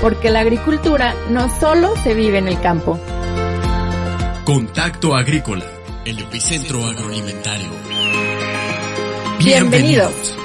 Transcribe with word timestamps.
Porque 0.00 0.30
la 0.30 0.40
agricultura 0.40 1.14
no 1.30 1.48
solo 1.58 1.94
se 1.96 2.14
vive 2.14 2.38
en 2.38 2.48
el 2.48 2.60
campo. 2.60 2.98
Contacto 4.44 5.14
Agrícola, 5.14 5.64
el 6.04 6.18
epicentro 6.20 6.84
agroalimentario. 6.86 7.68
Bienvenidos. 9.38 10.36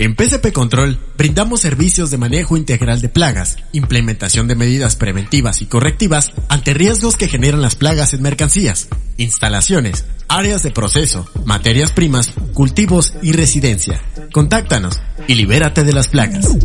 En 0.00 0.14
PCP 0.14 0.54
Control 0.54 0.96
brindamos 1.18 1.60
servicios 1.60 2.10
de 2.10 2.16
manejo 2.16 2.56
integral 2.56 3.02
de 3.02 3.10
plagas, 3.10 3.58
implementación 3.72 4.48
de 4.48 4.54
medidas 4.54 4.96
preventivas 4.96 5.60
y 5.60 5.66
correctivas 5.66 6.32
ante 6.48 6.72
riesgos 6.72 7.18
que 7.18 7.28
generan 7.28 7.60
las 7.60 7.74
plagas 7.74 8.14
en 8.14 8.22
mercancías, 8.22 8.88
instalaciones, 9.18 10.06
áreas 10.26 10.62
de 10.62 10.70
proceso, 10.70 11.26
materias 11.44 11.92
primas, 11.92 12.32
cultivos 12.54 13.12
y 13.20 13.32
residencia. 13.32 14.00
Contáctanos 14.32 14.98
y 15.28 15.34
libérate 15.34 15.84
de 15.84 15.92
las 15.92 16.08
plagas. 16.08 16.56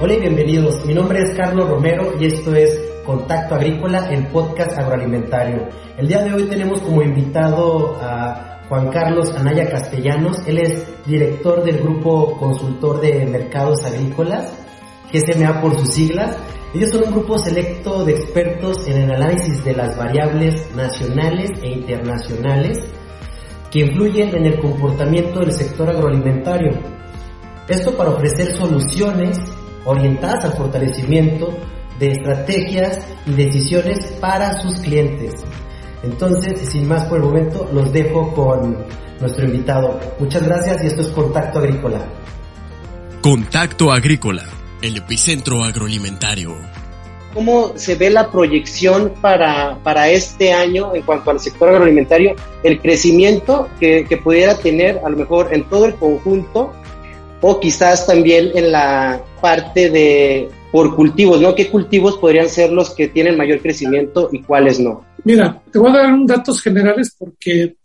Hola 0.00 0.12
y 0.12 0.18
bienvenidos. 0.18 0.84
Mi 0.86 0.94
nombre 0.94 1.22
es 1.22 1.36
Carlos 1.36 1.68
Romero 1.68 2.16
y 2.20 2.26
esto 2.26 2.52
es 2.52 2.80
Contacto 3.06 3.54
Agrícola, 3.54 4.10
el 4.10 4.26
podcast 4.26 4.76
agroalimentario. 4.76 5.68
El 5.96 6.08
día 6.08 6.24
de 6.24 6.32
hoy 6.34 6.48
tenemos 6.48 6.80
como 6.80 7.00
invitado 7.00 7.96
a 8.02 8.57
Juan 8.68 8.90
Carlos 8.90 9.34
Anaya 9.34 9.70
Castellanos. 9.70 10.46
Él 10.46 10.58
es 10.58 11.06
director 11.06 11.64
del 11.64 11.78
Grupo 11.78 12.36
Consultor 12.38 13.00
de 13.00 13.24
Mercados 13.26 13.84
Agrícolas, 13.84 14.52
GSMA 15.12 15.60
por 15.60 15.78
sus 15.78 15.94
siglas. 15.94 16.36
Ellos 16.74 16.90
son 16.90 17.04
un 17.04 17.12
grupo 17.12 17.38
selecto 17.38 18.04
de 18.04 18.12
expertos 18.12 18.86
en 18.86 19.02
el 19.02 19.10
análisis 19.10 19.64
de 19.64 19.74
las 19.74 19.96
variables 19.96 20.74
nacionales 20.76 21.50
e 21.62 21.68
internacionales 21.68 22.78
que 23.70 23.80
influyen 23.80 24.36
en 24.36 24.46
el 24.46 24.60
comportamiento 24.60 25.40
del 25.40 25.52
sector 25.52 25.88
agroalimentario. 25.88 26.72
Esto 27.68 27.96
para 27.96 28.10
ofrecer 28.10 28.54
soluciones 28.54 29.38
orientadas 29.86 30.44
al 30.44 30.52
fortalecimiento 30.52 31.56
de 31.98 32.12
estrategias 32.12 32.98
y 33.26 33.32
decisiones 33.32 33.98
para 34.20 34.60
sus 34.60 34.78
clientes. 34.80 35.44
Entonces, 36.02 36.60
sin 36.68 36.86
más 36.86 37.04
por 37.04 37.18
el 37.18 37.24
momento, 37.24 37.68
los 37.72 37.92
dejo 37.92 38.32
con 38.34 38.76
nuestro 39.20 39.44
invitado. 39.46 39.98
Muchas 40.18 40.44
gracias 40.44 40.84
y 40.84 40.86
esto 40.86 41.02
es 41.02 41.08
Contacto 41.08 41.58
Agrícola. 41.58 42.00
Contacto 43.20 43.90
Agrícola, 43.90 44.44
el 44.80 44.96
epicentro 44.96 45.64
agroalimentario. 45.64 46.54
¿Cómo 47.34 47.72
se 47.76 47.94
ve 47.94 48.10
la 48.10 48.30
proyección 48.30 49.12
para, 49.20 49.78
para 49.82 50.08
este 50.08 50.52
año 50.52 50.94
en 50.94 51.02
cuanto 51.02 51.30
al 51.30 51.40
sector 51.40 51.68
agroalimentario? 51.68 52.34
El 52.62 52.80
crecimiento 52.80 53.68
que, 53.78 54.04
que 54.08 54.16
pudiera 54.16 54.56
tener 54.56 55.00
a 55.04 55.08
lo 55.08 55.16
mejor 55.16 55.52
en 55.52 55.64
todo 55.68 55.86
el 55.86 55.94
conjunto 55.96 56.72
o 57.40 57.60
quizás 57.60 58.06
también 58.06 58.50
en 58.54 58.72
la 58.72 59.20
parte 59.40 59.90
de 59.90 60.48
por 60.72 60.94
cultivos, 60.96 61.40
¿no? 61.40 61.54
¿Qué 61.54 61.68
cultivos 61.68 62.18
podrían 62.18 62.48
ser 62.48 62.70
los 62.70 62.90
que 62.90 63.08
tienen 63.08 63.36
mayor 63.36 63.60
crecimiento 63.60 64.28
y 64.32 64.42
cuáles 64.42 64.80
no? 64.80 65.07
Mira, 65.24 65.62
te 65.70 65.78
voy 65.78 65.90
a 65.90 65.94
dar 65.94 66.12
unos 66.12 66.28
datos 66.28 66.60
generales 66.60 67.14
porque 67.18 67.76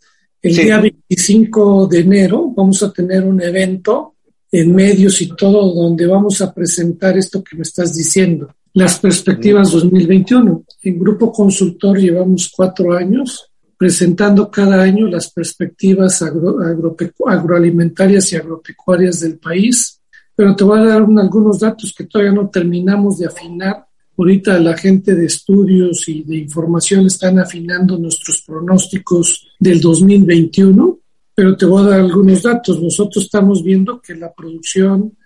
el 0.42 0.56
día 0.56 0.80
25 0.80 1.86
de 1.86 2.00
enero 2.00 2.52
vamos 2.54 2.82
a 2.82 2.92
tener 2.92 3.24
un 3.24 3.40
evento 3.42 4.14
en 4.50 4.74
medios 4.74 5.20
y 5.20 5.28
todo 5.28 5.74
donde 5.74 6.06
vamos 6.06 6.40
a 6.40 6.52
presentar 6.52 7.16
esto 7.18 7.42
que 7.42 7.56
me 7.56 7.62
estás 7.62 7.94
diciendo, 7.94 8.54
las 8.74 8.98
perspectivas 8.98 9.72
2021. 9.72 10.64
En 10.82 10.98
Grupo 10.98 11.32
Consultor 11.32 11.98
llevamos 11.98 12.52
cuatro 12.54 12.94
años 12.94 13.50
presentando 13.76 14.50
cada 14.50 14.80
año 14.80 15.08
las 15.08 15.30
perspectivas 15.30 16.22
agroalimentarias 16.22 18.32
y 18.32 18.36
agropecuarias 18.36 19.20
del 19.20 19.38
país 19.38 20.00
pero 20.34 20.56
te 20.56 20.64
voy 20.64 20.80
a 20.80 20.84
dar 20.84 21.02
algunos 21.02 21.60
datos 21.60 21.94
que 21.96 22.04
todavía 22.04 22.32
no 22.32 22.48
terminamos 22.48 23.18
de 23.18 23.26
afinar. 23.26 23.86
Ahorita 24.16 24.58
la 24.60 24.76
gente 24.76 25.14
de 25.14 25.26
estudios 25.26 26.08
y 26.08 26.22
de 26.22 26.36
información 26.36 27.06
están 27.06 27.38
afinando 27.38 27.98
nuestros 27.98 28.42
pronósticos 28.42 29.46
del 29.58 29.80
2021, 29.80 30.98
pero 31.34 31.56
te 31.56 31.66
voy 31.66 31.82
a 31.82 31.90
dar 31.90 32.00
algunos 32.00 32.42
datos. 32.42 32.80
Nosotros 32.80 33.24
estamos 33.24 33.62
viendo 33.64 34.00
que 34.00 34.14
la 34.14 34.32
producción 34.32 35.16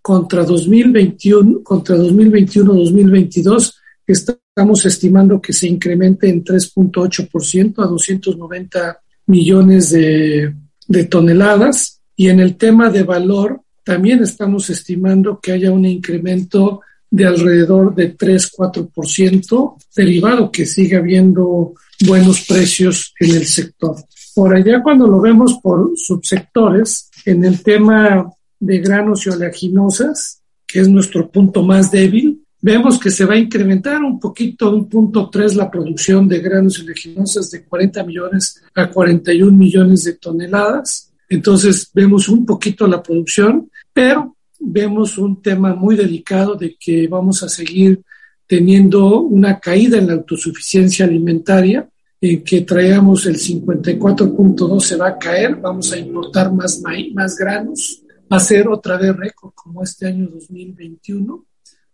contra 0.00 0.44
2021, 0.44 1.62
contra 1.62 1.96
2021-2022, 1.96 3.74
estamos 4.06 4.86
estimando 4.86 5.40
que 5.40 5.52
se 5.52 5.68
incremente 5.68 6.28
en 6.28 6.42
3.8% 6.42 7.84
a 7.84 7.86
290 7.86 9.00
millones 9.26 9.90
de, 9.90 10.54
de 10.88 11.04
toneladas. 11.04 12.00
Y 12.16 12.28
en 12.28 12.40
el 12.40 12.56
tema 12.56 12.90
de 12.90 13.02
valor, 13.02 13.60
también 13.84 14.22
estamos 14.22 14.70
estimando 14.70 15.40
que 15.40 15.52
haya 15.52 15.72
un 15.72 15.84
incremento 15.84 16.80
de 17.10 17.26
alrededor 17.26 17.94
de 17.94 18.16
3-4%, 18.16 19.76
derivado 19.96 20.50
que 20.50 20.66
sigue 20.66 20.96
habiendo 20.96 21.74
buenos 22.06 22.46
precios 22.46 23.12
en 23.18 23.36
el 23.36 23.46
sector. 23.46 23.96
Por 24.34 24.54
allá 24.54 24.82
cuando 24.82 25.06
lo 25.06 25.20
vemos 25.20 25.58
por 25.62 25.92
subsectores, 25.96 27.10
en 27.24 27.44
el 27.44 27.62
tema 27.62 28.30
de 28.58 28.78
granos 28.78 29.26
y 29.26 29.30
oleaginosas, 29.30 30.40
que 30.66 30.80
es 30.80 30.88
nuestro 30.88 31.30
punto 31.30 31.62
más 31.62 31.90
débil, 31.90 32.44
vemos 32.62 32.98
que 32.98 33.10
se 33.10 33.24
va 33.24 33.34
a 33.34 33.38
incrementar 33.38 34.02
un 34.02 34.20
poquito, 34.20 34.70
un 34.70 34.88
punto 34.88 35.28
tres, 35.28 35.56
la 35.56 35.70
producción 35.70 36.28
de 36.28 36.38
granos 36.38 36.78
y 36.78 36.82
oleaginosas 36.82 37.50
de 37.50 37.64
40 37.64 38.04
millones 38.04 38.62
a 38.74 38.88
41 38.88 39.50
millones 39.50 40.04
de 40.04 40.14
toneladas 40.14 41.10
entonces 41.30 41.88
vemos 41.94 42.28
un 42.28 42.44
poquito 42.44 42.86
la 42.88 43.02
producción, 43.02 43.70
pero 43.94 44.36
vemos 44.60 45.18
un 45.18 45.40
tema 45.40 45.74
muy 45.74 45.96
delicado 45.96 46.54
de 46.54 46.76
que 46.78 47.08
vamos 47.08 47.42
a 47.42 47.48
seguir 47.48 48.02
teniendo 48.46 49.20
una 49.20 49.58
caída 49.58 49.98
en 49.98 50.08
la 50.08 50.14
autosuficiencia 50.14 51.06
alimentaria, 51.06 51.88
en 52.20 52.44
que 52.44 52.60
traemos 52.62 53.24
el 53.26 53.36
54.2 53.36 54.80
se 54.80 54.96
va 54.96 55.08
a 55.08 55.18
caer, 55.18 55.56
vamos 55.56 55.92
a 55.92 55.98
importar 55.98 56.52
más 56.52 56.80
maíz, 56.80 57.14
más 57.14 57.36
granos, 57.36 58.02
va 58.30 58.36
a 58.36 58.40
ser 58.40 58.68
otra 58.68 58.98
vez 58.98 59.16
récord 59.16 59.52
como 59.54 59.82
este 59.82 60.08
año 60.08 60.28
2021, 60.28 61.46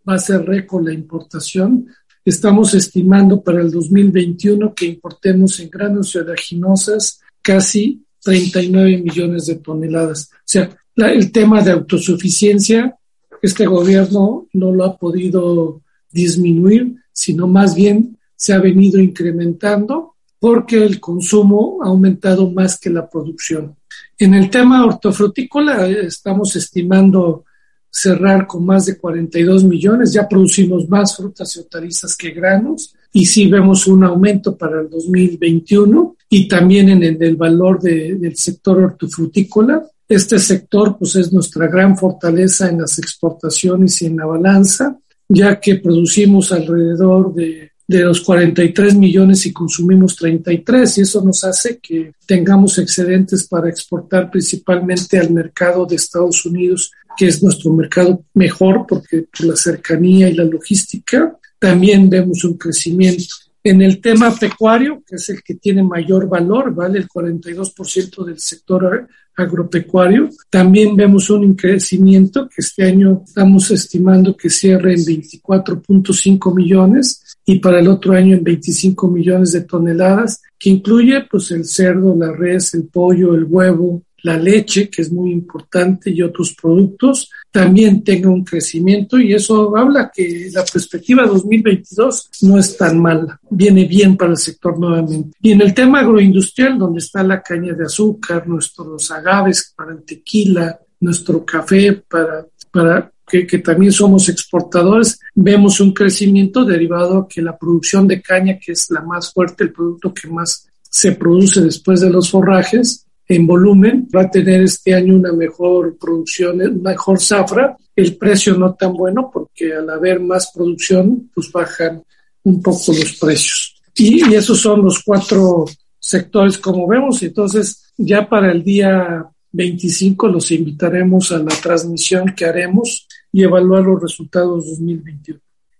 va 0.07 0.15
a 0.15 0.19
ser 0.19 0.45
récord 0.45 0.85
la 0.85 0.93
importación. 0.93 1.87
Estamos 2.25 2.73
estimando 2.73 3.41
para 3.41 3.61
el 3.61 3.71
2021 3.71 4.73
que 4.73 4.85
importemos 4.85 5.59
en 5.59 5.69
granos 5.69 6.13
y 6.13 6.17
oleaginosas 6.17 7.21
casi 7.41 8.03
39 8.23 8.97
millones 8.97 9.45
de 9.45 9.55
toneladas. 9.55 10.29
O 10.33 10.37
sea, 10.45 10.69
el 10.95 11.31
tema 11.31 11.61
de 11.61 11.71
autosuficiencia, 11.71 12.95
este 13.41 13.65
gobierno 13.65 14.47
no 14.53 14.71
lo 14.71 14.83
ha 14.83 14.97
podido 14.97 15.81
disminuir, 16.11 16.95
sino 17.11 17.47
más 17.47 17.75
bien 17.75 18.17
se 18.35 18.53
ha 18.53 18.59
venido 18.59 18.99
incrementando 18.99 20.15
porque 20.39 20.83
el 20.83 20.99
consumo 20.99 21.79
ha 21.83 21.87
aumentado 21.87 22.49
más 22.49 22.79
que 22.79 22.89
la 22.89 23.09
producción. 23.09 23.75
En 24.17 24.33
el 24.33 24.49
tema 24.49 24.85
hortofrutícola 24.85 25.87
estamos 25.87 26.55
estimando 26.55 27.45
cerrar 27.89 28.45
con 28.45 28.65
más 28.65 28.85
de 28.85 28.97
42 28.97 29.63
millones. 29.63 30.13
Ya 30.13 30.27
producimos 30.27 30.87
más 30.87 31.15
frutas 31.15 31.55
y 31.55 31.59
hortalizas 31.59 32.15
que 32.15 32.31
granos 32.31 32.93
y 33.13 33.25
sí 33.25 33.47
vemos 33.47 33.87
un 33.87 34.03
aumento 34.03 34.57
para 34.57 34.81
el 34.81 34.89
2021 34.89 36.15
y 36.29 36.47
también 36.47 36.89
en 36.89 37.21
el, 37.21 37.35
valor 37.35 37.79
del 37.81 38.35
sector 38.35 38.79
hortofrutícola. 38.79 39.83
Este 40.07 40.39
sector 40.39 40.97
pues 40.97 41.15
es 41.15 41.33
nuestra 41.33 41.67
gran 41.67 41.97
fortaleza 41.97 42.69
en 42.69 42.81
las 42.81 42.97
exportaciones 42.99 44.01
y 44.01 44.05
en 44.07 44.17
la 44.17 44.25
balanza, 44.25 44.97
ya 45.27 45.59
que 45.59 45.75
producimos 45.75 46.51
alrededor 46.51 47.33
de 47.33 47.71
de 47.87 48.01
los 48.01 48.21
43 48.21 48.95
millones 48.95 49.45
y 49.45 49.53
consumimos 49.53 50.15
33 50.17 50.97
y 50.97 51.01
eso 51.01 51.23
nos 51.23 51.43
hace 51.45 51.79
que 51.79 52.11
tengamos 52.25 52.77
excedentes 52.77 53.47
para 53.47 53.69
exportar 53.69 54.29
principalmente 54.29 55.17
al 55.17 55.31
mercado 55.31 55.85
de 55.85 55.95
Estados 55.95 56.45
Unidos, 56.45 56.91
que 57.15 57.27
es 57.27 57.41
nuestro 57.41 57.71
mercado 57.71 58.25
mejor 58.33 58.85
porque 58.87 59.25
por 59.35 59.47
la 59.47 59.55
cercanía 59.55 60.27
y 60.27 60.33
la 60.33 60.43
logística 60.43 61.37
también 61.59 62.09
vemos 62.09 62.43
un 62.43 62.57
crecimiento. 62.57 63.35
En 63.63 63.81
el 63.81 63.99
tema 63.99 64.33
pecuario, 64.33 65.03
que 65.05 65.15
es 65.15 65.27
el 65.29 65.43
que 65.43 65.55
tiene 65.55 65.83
mayor 65.83 66.29
valor, 66.29 66.73
vale 66.73 66.99
el 66.99 67.07
42% 67.07 68.23
del 68.23 68.39
sector 68.39 69.07
agropecuario, 69.35 70.29
también 70.49 70.95
vemos 70.95 71.29
un 71.29 71.53
crecimiento 71.53 72.47
que 72.47 72.61
este 72.61 72.85
año 72.85 73.23
estamos 73.25 73.69
estimando 73.71 74.37
que 74.37 74.49
cierre 74.49 74.93
en 74.93 75.01
24.5 75.01 76.55
millones 76.55 77.37
y 77.45 77.59
para 77.59 77.79
el 77.79 77.87
otro 77.87 78.13
año 78.13 78.35
en 78.35 78.43
25 78.43 79.09
millones 79.09 79.51
de 79.51 79.61
toneladas, 79.61 80.41
que 80.57 80.69
incluye 80.69 81.25
pues 81.29 81.51
el 81.51 81.65
cerdo, 81.65 82.15
la 82.15 82.31
res, 82.31 82.73
el 82.73 82.87
pollo, 82.87 83.35
el 83.35 83.43
huevo, 83.43 84.03
la 84.23 84.37
leche, 84.37 84.89
que 84.89 85.01
es 85.01 85.11
muy 85.11 85.31
importante, 85.31 86.09
y 86.09 86.21
otros 86.21 86.55
productos, 86.59 87.29
también 87.51 88.03
tenga 88.03 88.29
un 88.29 88.43
crecimiento 88.43 89.17
y 89.19 89.33
eso 89.33 89.75
habla 89.75 90.11
que 90.13 90.49
la 90.53 90.63
perspectiva 90.63 91.25
2022 91.25 92.29
no 92.41 92.57
es 92.57 92.77
tan 92.77 92.99
mala, 92.99 93.39
viene 93.49 93.85
bien 93.85 94.15
para 94.15 94.31
el 94.31 94.37
sector 94.37 94.77
nuevamente. 94.79 95.37
Y 95.41 95.51
en 95.51 95.61
el 95.61 95.73
tema 95.73 96.01
agroindustrial, 96.01 96.77
donde 96.77 96.99
está 96.99 97.23
la 97.23 97.41
caña 97.41 97.73
de 97.73 97.85
azúcar, 97.85 98.47
nuestros 98.47 99.09
agaves 99.11 99.73
para 99.75 99.93
el 99.93 100.03
tequila, 100.03 100.79
nuestro 100.99 101.45
café 101.45 101.93
para, 101.93 102.45
para 102.71 103.11
que, 103.27 103.59
también 103.59 103.91
somos 103.91 104.29
exportadores, 104.29 105.19
vemos 105.35 105.81
un 105.81 105.93
crecimiento 105.93 106.63
derivado 106.63 107.17
a 107.19 107.27
que 107.27 107.41
la 107.41 107.57
producción 107.57 108.07
de 108.07 108.21
caña, 108.21 108.57
que 108.57 108.71
es 108.71 108.89
la 108.89 109.01
más 109.01 109.33
fuerte, 109.33 109.65
el 109.65 109.73
producto 109.73 110.13
que 110.13 110.29
más 110.29 110.67
se 110.81 111.11
produce 111.11 111.61
después 111.61 111.99
de 111.99 112.09
los 112.09 112.31
forrajes, 112.31 113.05
en 113.27 113.45
volumen, 113.45 114.07
va 114.15 114.21
a 114.21 114.31
tener 114.31 114.61
este 114.61 114.93
año 114.93 115.15
una 115.15 115.33
mejor 115.33 115.97
producción, 115.97 116.81
mejor 116.81 117.19
zafra, 117.19 117.75
el 117.95 118.15
precio 118.15 118.55
no 118.55 118.73
tan 118.75 118.93
bueno 118.93 119.29
porque 119.31 119.73
al 119.73 119.89
haber 119.89 120.19
más 120.19 120.51
producción, 120.53 121.29
pues 121.33 121.51
bajan 121.51 122.03
un 122.43 122.61
poco 122.61 122.93
los 122.93 123.17
precios. 123.19 123.81
Y, 123.95 124.29
y 124.29 124.35
esos 124.35 124.59
son 124.59 124.83
los 124.83 125.03
cuatro 125.03 125.65
sectores 125.99 126.57
como 126.57 126.87
vemos. 126.87 127.21
Entonces, 127.23 127.91
ya 127.97 128.29
para 128.29 128.51
el 128.51 128.63
día 128.63 129.25
25 129.51 130.27
los 130.27 130.51
invitaremos 130.51 131.31
a 131.31 131.39
la 131.39 131.55
transmisión 131.61 132.33
que 132.35 132.45
haremos 132.45 133.07
y 133.31 133.43
evaluar 133.43 133.83
los 133.83 134.01
resultados 134.01 134.65
2021. 134.67 135.39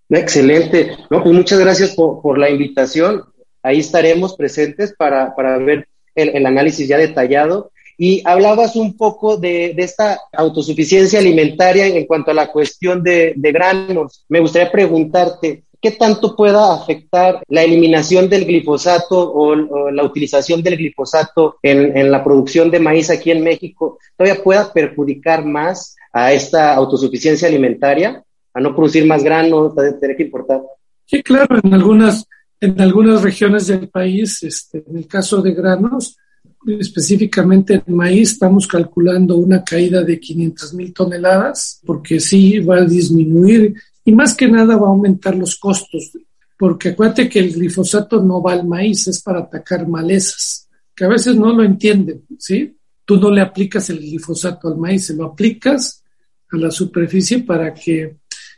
Excelente. 0.09 0.97
No, 1.09 1.23
pues 1.23 1.35
muchas 1.35 1.59
gracias 1.59 1.95
por, 1.95 2.37
la 2.37 2.49
invitación. 2.49 3.23
Ahí 3.61 3.79
estaremos 3.79 4.35
presentes 4.35 4.93
para, 4.97 5.33
ver 5.59 5.87
el, 6.17 6.45
análisis 6.45 6.87
ya 6.87 6.97
detallado. 6.97 7.71
Y 7.97 8.21
hablabas 8.25 8.75
un 8.75 8.95
poco 8.95 9.37
de, 9.37 9.73
esta 9.77 10.19
autosuficiencia 10.33 11.19
alimentaria 11.19 11.87
en 11.87 12.05
cuanto 12.05 12.31
a 12.31 12.35
la 12.35 12.51
cuestión 12.51 13.01
de, 13.01 13.33
granos. 13.37 14.25
Me 14.29 14.39
gustaría 14.39 14.71
preguntarte, 14.71 15.63
¿qué 15.81 15.91
tanto 15.91 16.35
pueda 16.35 16.73
afectar 16.73 17.41
la 17.47 17.63
eliminación 17.63 18.29
del 18.29 18.45
glifosato 18.45 19.33
o, 19.33 19.55
la 19.91 20.03
utilización 20.03 20.61
del 20.61 20.77
glifosato 20.77 21.57
en, 21.63 21.97
en, 21.97 22.11
la 22.11 22.23
producción 22.23 22.69
de 22.69 22.79
maíz 22.79 23.09
aquí 23.09 23.31
en 23.31 23.43
México? 23.43 23.97
¿Todavía 24.15 24.43
pueda 24.43 24.71
perjudicar 24.71 25.43
más 25.45 25.95
a 26.17 26.33
esta 26.33 26.73
autosuficiencia 26.73 27.47
alimentaria, 27.47 28.23
a 28.53 28.59
no 28.59 28.75
producir 28.75 29.05
más 29.05 29.23
grano, 29.23 29.73
a 29.77 29.99
tener 29.99 30.17
que 30.17 30.23
importar. 30.23 30.61
Sí, 31.05 31.21
claro, 31.21 31.59
en 31.63 31.73
algunas, 31.73 32.27
en 32.59 32.81
algunas 32.81 33.21
regiones 33.21 33.67
del 33.67 33.87
país, 33.89 34.41
este, 34.43 34.83
en 34.87 34.97
el 34.97 35.07
caso 35.07 35.41
de 35.41 35.53
granos, 35.53 36.17
específicamente 36.65 37.81
en 37.85 37.95
maíz, 37.95 38.33
estamos 38.33 38.67
calculando 38.67 39.37
una 39.37 39.63
caída 39.63 40.03
de 40.03 40.19
500 40.19 40.73
mil 40.73 40.93
toneladas, 40.93 41.81
porque 41.85 42.19
sí 42.19 42.59
va 42.59 42.77
a 42.77 42.85
disminuir 42.85 43.75
y 44.03 44.11
más 44.11 44.35
que 44.35 44.47
nada 44.47 44.75
va 44.77 44.87
a 44.87 44.91
aumentar 44.91 45.35
los 45.35 45.55
costos, 45.57 46.11
porque 46.57 46.89
acuérdate 46.89 47.29
que 47.29 47.39
el 47.39 47.53
glifosato 47.53 48.21
no 48.21 48.41
va 48.41 48.53
al 48.53 48.67
maíz, 48.67 49.07
es 49.07 49.21
para 49.21 49.39
atacar 49.39 49.87
malezas, 49.87 50.67
que 50.95 51.05
a 51.05 51.09
veces 51.09 51.35
no 51.35 51.53
lo 51.53 51.63
entienden, 51.63 52.23
¿sí? 52.39 52.75
Tú 53.05 53.17
no 53.17 53.29
le 53.29 53.41
aplicas 53.41 53.89
el 53.89 53.99
glifosato 53.99 54.67
al 54.67 54.77
maíz, 54.77 55.05
se 55.05 55.15
lo 55.15 55.25
aplicas 55.25 56.03
a 56.51 56.57
la 56.57 56.71
superficie 56.71 57.39
para 57.39 57.73
que 57.73 58.17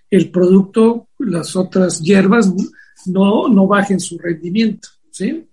el 0.09 0.31
producto, 0.31 1.09
las 1.19 1.55
otras 1.55 1.99
hierbas, 1.99 2.51
no, 3.05 3.47
no 3.47 3.67
bajen 3.67 3.99
su 3.99 4.17
rendimiento, 4.17 4.89
¿sí? 5.11 5.45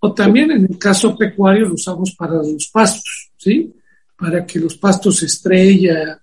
O 0.00 0.12
también 0.12 0.50
en 0.50 0.64
el 0.64 0.78
caso 0.78 1.16
pecuario 1.16 1.68
lo 1.68 1.74
usamos 1.74 2.12
para 2.12 2.34
los 2.34 2.68
pastos, 2.72 3.30
¿sí? 3.36 3.72
Para 4.16 4.44
que 4.44 4.58
los 4.58 4.76
pastos 4.76 5.22
estrella 5.22 6.20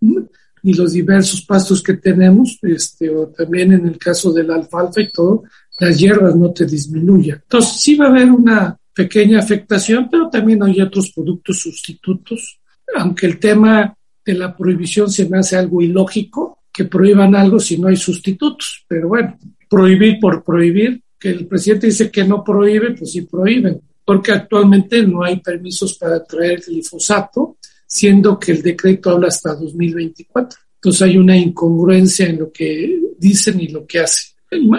y 0.00 0.74
los 0.74 0.92
diversos 0.92 1.42
pastos 1.42 1.82
que 1.82 1.94
tenemos, 1.94 2.58
este, 2.62 3.10
o 3.10 3.28
también 3.28 3.72
en 3.72 3.86
el 3.86 3.98
caso 3.98 4.32
del 4.32 4.50
alfalfa 4.50 5.00
y 5.00 5.10
todo, 5.10 5.44
las 5.78 5.98
hierbas 5.98 6.36
no 6.36 6.52
te 6.52 6.66
disminuyan. 6.66 7.40
Entonces 7.42 7.80
sí 7.80 7.96
va 7.96 8.06
a 8.06 8.08
haber 8.08 8.30
una 8.30 8.76
pequeña 8.94 9.38
afectación, 9.38 10.08
pero 10.10 10.28
también 10.28 10.62
hay 10.62 10.80
otros 10.80 11.10
productos 11.12 11.60
sustitutos, 11.60 12.60
aunque 12.96 13.26
el 13.26 13.38
tema 13.38 13.96
de 14.24 14.34
la 14.34 14.56
prohibición 14.56 15.10
se 15.10 15.28
me 15.28 15.38
hace 15.38 15.56
algo 15.56 15.82
ilógico, 15.82 16.58
que 16.72 16.84
prohíban 16.84 17.34
algo 17.34 17.58
si 17.58 17.78
no 17.78 17.88
hay 17.88 17.96
sustitutos. 17.96 18.84
Pero 18.88 19.08
bueno, 19.08 19.38
prohibir 19.72 20.20
por 20.20 20.44
prohibir, 20.44 21.02
que 21.18 21.30
el 21.30 21.46
presidente 21.46 21.86
dice 21.86 22.10
que 22.10 22.24
no 22.24 22.44
prohíbe, 22.44 22.90
pues 22.90 23.12
sí 23.12 23.22
prohíben, 23.22 23.80
porque 24.04 24.32
actualmente 24.32 25.02
no 25.02 25.24
hay 25.24 25.40
permisos 25.40 25.96
para 25.96 26.22
traer 26.22 26.60
glifosato, 26.60 27.56
siendo 27.86 28.38
que 28.38 28.52
el 28.52 28.60
decreto 28.60 29.08
habla 29.08 29.28
hasta 29.28 29.54
2024. 29.54 30.58
Entonces 30.74 31.00
hay 31.00 31.16
una 31.16 31.38
incongruencia 31.38 32.26
en 32.26 32.40
lo 32.40 32.52
que 32.52 33.00
dicen 33.16 33.62
y 33.62 33.68
lo 33.68 33.86
que 33.86 34.00
hacen. 34.00 34.34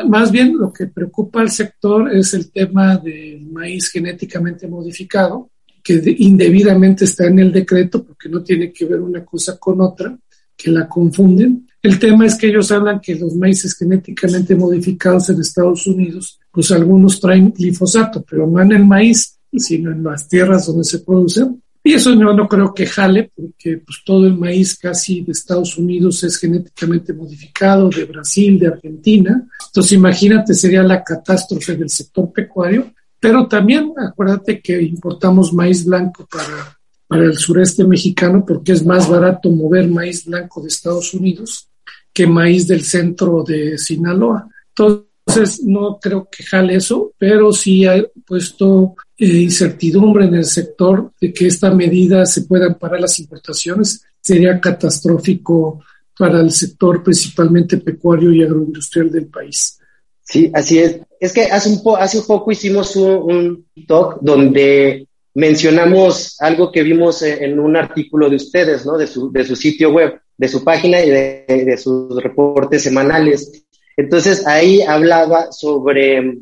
Más 0.08 0.32
bien 0.32 0.60
lo 0.60 0.72
que 0.72 0.86
preocupa 0.86 1.42
al 1.42 1.50
sector 1.50 2.16
es 2.16 2.36
el 2.36 2.52
tema 2.52 2.98
del 2.98 3.48
maíz 3.48 3.90
genéticamente 3.90 4.68
modificado, 4.68 5.50
que 5.84 6.04
indebidamente 6.20 7.06
está 7.06 7.26
en 7.26 7.40
el 7.40 7.52
decreto 7.52 8.04
porque 8.04 8.30
no 8.30 8.44
tiene 8.44 8.72
que 8.72 8.86
ver 8.86 9.00
una 9.00 9.26
cosa 9.26 9.58
con 9.58 9.82
otra, 9.82 10.16
que 10.64 10.72
la 10.72 10.88
confunden. 10.88 11.68
El 11.82 12.00
tema 12.00 12.26
es 12.26 12.36
que 12.36 12.48
ellos 12.48 12.72
hablan 12.72 13.02
que 13.02 13.16
los 13.16 13.36
maíces 13.36 13.76
genéticamente 13.76 14.56
modificados 14.56 15.30
en 15.30 15.42
Estados 15.42 15.86
Unidos, 15.88 16.40
pues 16.52 16.72
algunos 16.72 17.20
traen 17.20 17.52
glifosato, 17.52 18.24
pero 18.30 18.48
no 18.48 18.62
en 18.62 18.72
el 18.72 18.86
maíz, 18.86 19.38
sino 19.52 19.92
en 19.92 20.04
las 20.04 20.28
tierras 20.28 20.68
donde 20.68 20.86
se 20.86 21.00
producen. 21.00 21.62
Y 21.84 21.94
eso 21.94 22.12
yo 22.14 22.34
no 22.34 22.48
creo 22.48 22.74
que 22.74 22.86
jale, 22.86 23.32
porque 23.36 23.78
pues, 23.86 23.98
todo 24.06 24.26
el 24.26 24.38
maíz 24.38 24.78
casi 24.78 25.22
de 25.22 25.34
Estados 25.34 25.78
Unidos 25.78 26.24
es 26.24 26.38
genéticamente 26.38 27.12
modificado, 27.12 27.90
de 27.90 28.06
Brasil, 28.06 28.58
de 28.58 28.68
Argentina. 28.68 29.46
Entonces 29.68 29.92
imagínate, 29.92 30.54
sería 30.54 30.84
la 30.84 31.04
catástrofe 31.04 31.76
del 31.76 31.90
sector 31.90 32.32
pecuario 32.32 32.94
pero 33.24 33.48
también 33.48 33.94
acuérdate 33.96 34.60
que 34.60 34.82
importamos 34.82 35.54
maíz 35.54 35.86
blanco 35.86 36.28
para, 36.30 36.78
para 37.14 37.26
el 37.26 37.38
sureste 37.38 37.84
mexicano 37.84 38.44
porque 38.44 38.72
es 38.72 38.84
más 38.84 39.08
barato 39.08 39.52
mover 39.52 39.88
maíz 39.88 40.26
blanco 40.26 40.62
de 40.62 40.70
Estados 40.70 41.14
Unidos 41.14 41.70
que 42.12 42.26
maíz 42.26 42.68
del 42.68 42.84
centro 42.84 43.44
de 43.44 43.78
Sinaloa. 43.78 44.48
Entonces, 44.76 45.64
no 45.64 46.00
creo 46.02 46.28
que 46.32 46.44
jale 46.44 46.76
eso, 46.76 47.14
pero 47.20 47.52
sí 47.52 47.86
ha 47.86 48.04
puesto 48.26 48.96
eh, 49.16 49.28
incertidumbre 49.28 50.26
en 50.26 50.34
el 50.34 50.46
sector 50.46 51.12
de 51.22 51.32
que 51.32 51.46
esta 51.46 51.70
medida 51.72 52.26
se 52.26 52.42
puedan 52.42 52.80
parar 52.80 53.00
las 53.00 53.20
importaciones. 53.20 54.04
Sería 54.20 54.60
catastrófico 54.60 55.84
para 56.18 56.40
el 56.40 56.50
sector 56.50 57.04
principalmente 57.04 57.78
pecuario 57.78 58.32
y 58.32 58.42
agroindustrial 58.42 59.12
del 59.12 59.28
país. 59.28 59.80
Sí, 60.24 60.50
así 60.52 60.80
es. 60.80 61.00
Es 61.20 61.32
que 61.32 61.44
hace 61.44 61.70
un, 61.70 61.82
hace 62.00 62.18
un 62.18 62.26
poco 62.26 62.52
hicimos 62.52 62.96
un, 62.96 63.68
talk 63.88 64.18
donde 64.22 65.08
mencionamos 65.34 66.36
algo 66.40 66.72
que 66.72 66.84
vimos 66.84 67.22
en, 67.24 67.60
un 67.60 67.76
artículo 67.76 68.30
de 68.30 68.36
ustedes, 68.36 68.86
¿no? 68.86 68.98
De 68.98 69.08
su, 69.08 69.32
de 69.32 69.44
su 69.44 69.56
sitio 69.56 69.92
web, 69.92 70.20
de 70.38 70.48
su 70.48 70.64
página 70.64 71.02
y 71.02 71.10
de, 71.10 71.78
sus 71.78 72.22
reportes 72.22 72.84
semanales. 72.84 73.66
Entonces 73.98 74.46
ahí 74.48 74.82
hablaba 74.82 75.52
sobre 75.52 76.18
eh, 76.20 76.40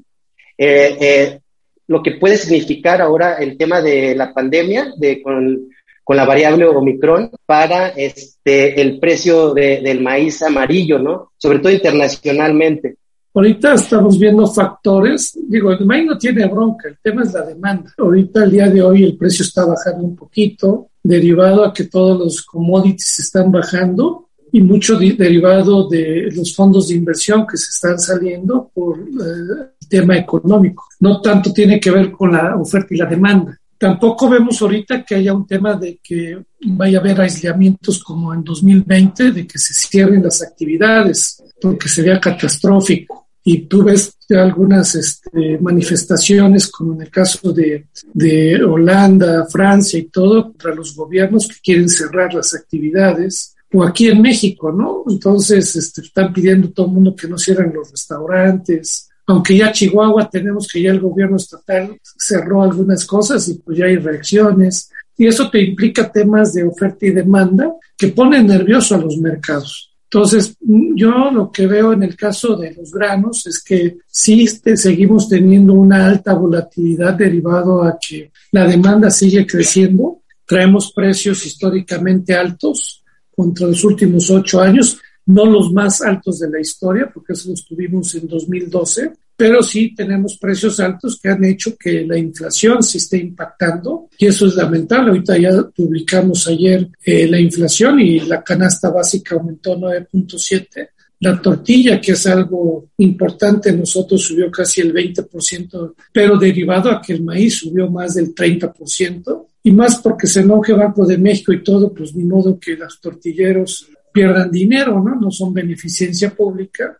eh, 0.57 1.39
lo 1.87 2.01
que 2.01 2.11
puede 2.11 2.37
significar 2.37 3.01
ahora 3.01 3.35
el 3.35 3.57
tema 3.57 3.81
de 3.81 4.15
la 4.15 4.33
pandemia, 4.33 4.93
de 4.97 5.21
con, 5.21 5.69
con 6.03 6.17
la 6.17 6.25
variable 6.25 6.65
Omicron 6.65 7.31
para 7.45 7.89
este, 7.89 8.79
el 8.81 8.99
precio 8.99 9.53
del 9.53 10.01
maíz 10.01 10.41
amarillo, 10.41 10.99
¿no? 10.99 11.31
Sobre 11.37 11.59
todo 11.59 11.71
internacionalmente. 11.71 12.95
Ahorita 13.33 13.75
estamos 13.75 14.19
viendo 14.19 14.45
factores, 14.45 15.37
digo, 15.47 15.71
el 15.71 15.85
maíz 15.85 16.05
no 16.05 16.17
tiene 16.17 16.45
bronca, 16.47 16.89
el 16.89 16.97
tema 17.01 17.23
es 17.23 17.33
la 17.33 17.45
demanda. 17.45 17.93
Ahorita, 17.97 18.43
el 18.43 18.51
día 18.51 18.69
de 18.69 18.81
hoy, 18.81 19.03
el 19.03 19.17
precio 19.17 19.43
está 19.43 19.65
bajando 19.65 20.03
un 20.03 20.15
poquito, 20.15 20.89
derivado 21.01 21.63
a 21.63 21.73
que 21.73 21.85
todos 21.85 22.19
los 22.19 22.41
commodities 22.41 23.19
están 23.19 23.51
bajando 23.51 24.27
y 24.51 24.61
mucho 24.61 24.97
derivado 24.97 25.87
de 25.87 26.29
los 26.35 26.53
fondos 26.53 26.89
de 26.89 26.95
inversión 26.95 27.47
que 27.47 27.55
se 27.55 27.69
están 27.69 27.97
saliendo 27.97 28.69
por 28.73 28.99
eh, 28.99 29.69
el 29.79 29.87
tema 29.87 30.17
económico. 30.17 30.85
No 30.99 31.21
tanto 31.21 31.53
tiene 31.53 31.79
que 31.79 31.91
ver 31.91 32.11
con 32.11 32.33
la 32.33 32.57
oferta 32.57 32.93
y 32.93 32.97
la 32.97 33.05
demanda. 33.05 33.57
Tampoco 33.77 34.29
vemos 34.29 34.61
ahorita 34.61 35.03
que 35.03 35.15
haya 35.15 35.33
un 35.33 35.47
tema 35.47 35.73
de 35.73 35.99
que 36.03 36.37
vaya 36.67 36.99
a 36.99 37.01
haber 37.01 37.21
aislamientos 37.21 38.03
como 38.03 38.33
en 38.33 38.43
2020, 38.43 39.31
de 39.31 39.47
que 39.47 39.57
se 39.57 39.73
cierren 39.73 40.21
las 40.21 40.43
actividades, 40.43 41.41
porque 41.59 41.89
sería 41.89 42.19
catastrófico. 42.19 43.20
Y 43.43 43.65
tú 43.67 43.83
ves 43.83 44.15
algunas 44.29 44.95
este, 44.95 45.57
manifestaciones, 45.59 46.69
como 46.69 46.93
en 46.93 47.01
el 47.01 47.09
caso 47.09 47.51
de, 47.51 47.87
de 48.13 48.63
Holanda, 48.63 49.45
Francia 49.47 49.99
y 49.99 50.03
todo, 50.03 50.43
contra 50.43 50.75
los 50.75 50.95
gobiernos 50.95 51.47
que 51.47 51.55
quieren 51.61 51.89
cerrar 51.89 52.33
las 52.33 52.53
actividades 52.53 53.55
o 53.73 53.83
aquí 53.83 54.09
en 54.09 54.21
México, 54.21 54.71
¿no? 54.71 55.03
Entonces 55.07 55.75
este, 55.75 56.01
están 56.01 56.33
pidiendo 56.33 56.69
todo 56.69 56.87
el 56.87 56.93
mundo 56.93 57.15
que 57.15 57.27
no 57.27 57.37
cierren 57.37 57.73
los 57.73 57.89
restaurantes, 57.89 59.09
aunque 59.27 59.55
ya 59.55 59.71
Chihuahua 59.71 60.29
tenemos 60.29 60.67
que 60.67 60.81
ya 60.81 60.91
el 60.91 60.99
gobierno 60.99 61.37
estatal 61.37 61.97
cerró 62.17 62.63
algunas 62.63 63.05
cosas 63.05 63.47
y 63.47 63.55
pues 63.55 63.77
ya 63.77 63.85
hay 63.85 63.95
reacciones. 63.95 64.91
Y 65.17 65.27
eso 65.27 65.49
te 65.49 65.61
implica 65.61 66.11
temas 66.11 66.53
de 66.53 66.63
oferta 66.63 67.05
y 67.05 67.11
demanda 67.11 67.73
que 67.97 68.07
ponen 68.07 68.47
nervioso 68.47 68.95
a 68.95 68.97
los 68.97 69.17
mercados. 69.17 69.90
Entonces, 70.13 70.57
yo 70.59 71.31
lo 71.31 71.49
que 71.49 71.67
veo 71.67 71.93
en 71.93 72.03
el 72.03 72.17
caso 72.17 72.57
de 72.57 72.73
los 72.73 72.91
granos 72.91 73.47
es 73.47 73.63
que 73.63 73.99
sí 74.07 74.45
seguimos 74.45 75.29
teniendo 75.29 75.73
una 75.73 76.05
alta 76.05 76.33
volatilidad 76.33 77.13
derivado 77.13 77.81
a 77.81 77.97
que 77.97 78.29
la 78.51 78.67
demanda 78.67 79.09
sigue 79.09 79.47
creciendo, 79.47 80.23
traemos 80.45 80.91
precios 80.91 81.45
históricamente 81.45 82.35
altos 82.35 83.05
contra 83.33 83.67
los 83.67 83.85
últimos 83.85 84.29
ocho 84.29 84.59
años, 84.59 84.99
no 85.27 85.45
los 85.45 85.71
más 85.71 86.01
altos 86.01 86.39
de 86.39 86.49
la 86.49 86.59
historia, 86.59 87.09
porque 87.13 87.31
eso 87.31 87.49
los 87.49 87.63
tuvimos 87.63 88.13
en 88.15 88.27
2012, 88.27 89.13
pero 89.41 89.63
sí 89.63 89.95
tenemos 89.95 90.37
precios 90.37 90.79
altos 90.79 91.19
que 91.19 91.29
han 91.29 91.43
hecho 91.43 91.75
que 91.75 92.05
la 92.05 92.15
inflación 92.15 92.83
se 92.83 92.99
esté 92.99 93.17
impactando 93.17 94.07
y 94.15 94.27
eso 94.27 94.45
es 94.45 94.53
lamentable. 94.53 95.09
Ahorita 95.09 95.35
ya 95.35 95.63
publicamos 95.75 96.47
ayer 96.47 96.87
eh, 97.03 97.25
la 97.27 97.39
inflación 97.39 97.99
y 98.01 98.19
la 98.19 98.43
canasta 98.43 98.91
básica 98.91 99.33
aumentó 99.33 99.75
9.7. 99.75 100.89
La 101.21 101.41
tortilla, 101.41 101.99
que 101.99 102.11
es 102.11 102.27
algo 102.27 102.89
importante, 102.97 103.73
nosotros 103.73 104.21
subió 104.21 104.51
casi 104.51 104.81
el 104.81 104.93
20%, 104.93 105.95
pero 106.13 106.37
derivado 106.37 106.91
a 106.91 107.01
que 107.01 107.13
el 107.13 107.23
maíz 107.23 107.61
subió 107.61 107.89
más 107.89 108.13
del 108.13 108.35
30%, 108.35 109.45
y 109.63 109.71
más 109.71 109.99
porque 110.01 110.27
se 110.27 110.41
enoje 110.41 110.73
Banco 110.73 111.03
de 111.03 111.17
México 111.17 111.51
y 111.51 111.63
todo, 111.63 111.91
pues 111.91 112.13
ni 112.13 112.25
modo 112.25 112.59
que 112.59 112.75
los 112.75 113.01
tortilleros 113.01 113.87
pierdan 114.13 114.51
dinero, 114.51 115.03
¿no? 115.03 115.19
No 115.19 115.31
son 115.31 115.51
beneficencia 115.51 116.29
pública 116.29 116.99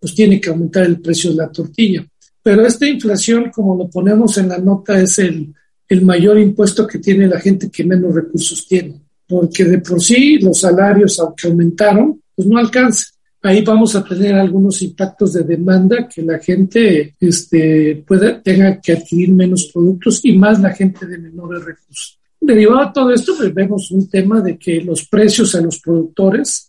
pues 0.00 0.14
tiene 0.14 0.40
que 0.40 0.50
aumentar 0.50 0.84
el 0.84 1.00
precio 1.00 1.30
de 1.30 1.36
la 1.36 1.50
tortilla. 1.50 2.06
Pero 2.42 2.66
esta 2.66 2.86
inflación, 2.86 3.50
como 3.50 3.76
lo 3.76 3.88
ponemos 3.88 4.38
en 4.38 4.48
la 4.48 4.58
nota, 4.58 5.00
es 5.00 5.18
el, 5.18 5.52
el 5.88 6.02
mayor 6.02 6.38
impuesto 6.38 6.86
que 6.86 6.98
tiene 6.98 7.26
la 7.26 7.40
gente 7.40 7.70
que 7.70 7.84
menos 7.84 8.14
recursos 8.14 8.66
tiene, 8.66 9.00
porque 9.26 9.64
de 9.64 9.78
por 9.78 10.00
sí 10.00 10.38
los 10.38 10.60
salarios, 10.60 11.18
aunque 11.18 11.48
aumentaron, 11.48 12.22
pues 12.34 12.46
no 12.46 12.58
alcanzan. 12.58 13.18
Ahí 13.42 13.62
vamos 13.62 13.94
a 13.94 14.04
tener 14.04 14.34
algunos 14.34 14.82
impactos 14.82 15.32
de 15.32 15.44
demanda 15.44 16.08
que 16.08 16.22
la 16.22 16.38
gente 16.38 17.14
este, 17.20 18.02
pueda, 18.06 18.42
tenga 18.42 18.80
que 18.80 18.92
adquirir 18.92 19.32
menos 19.32 19.70
productos 19.72 20.20
y 20.24 20.36
más 20.36 20.60
la 20.60 20.70
gente 20.70 21.06
de 21.06 21.18
menores 21.18 21.64
recursos. 21.64 22.18
Derivado 22.40 22.86
de 22.86 22.92
todo 22.92 23.10
esto, 23.12 23.34
pues 23.36 23.54
vemos 23.54 23.90
un 23.90 24.08
tema 24.08 24.40
de 24.40 24.58
que 24.58 24.80
los 24.80 25.06
precios 25.06 25.54
a 25.54 25.60
los 25.60 25.80
productores 25.80 26.67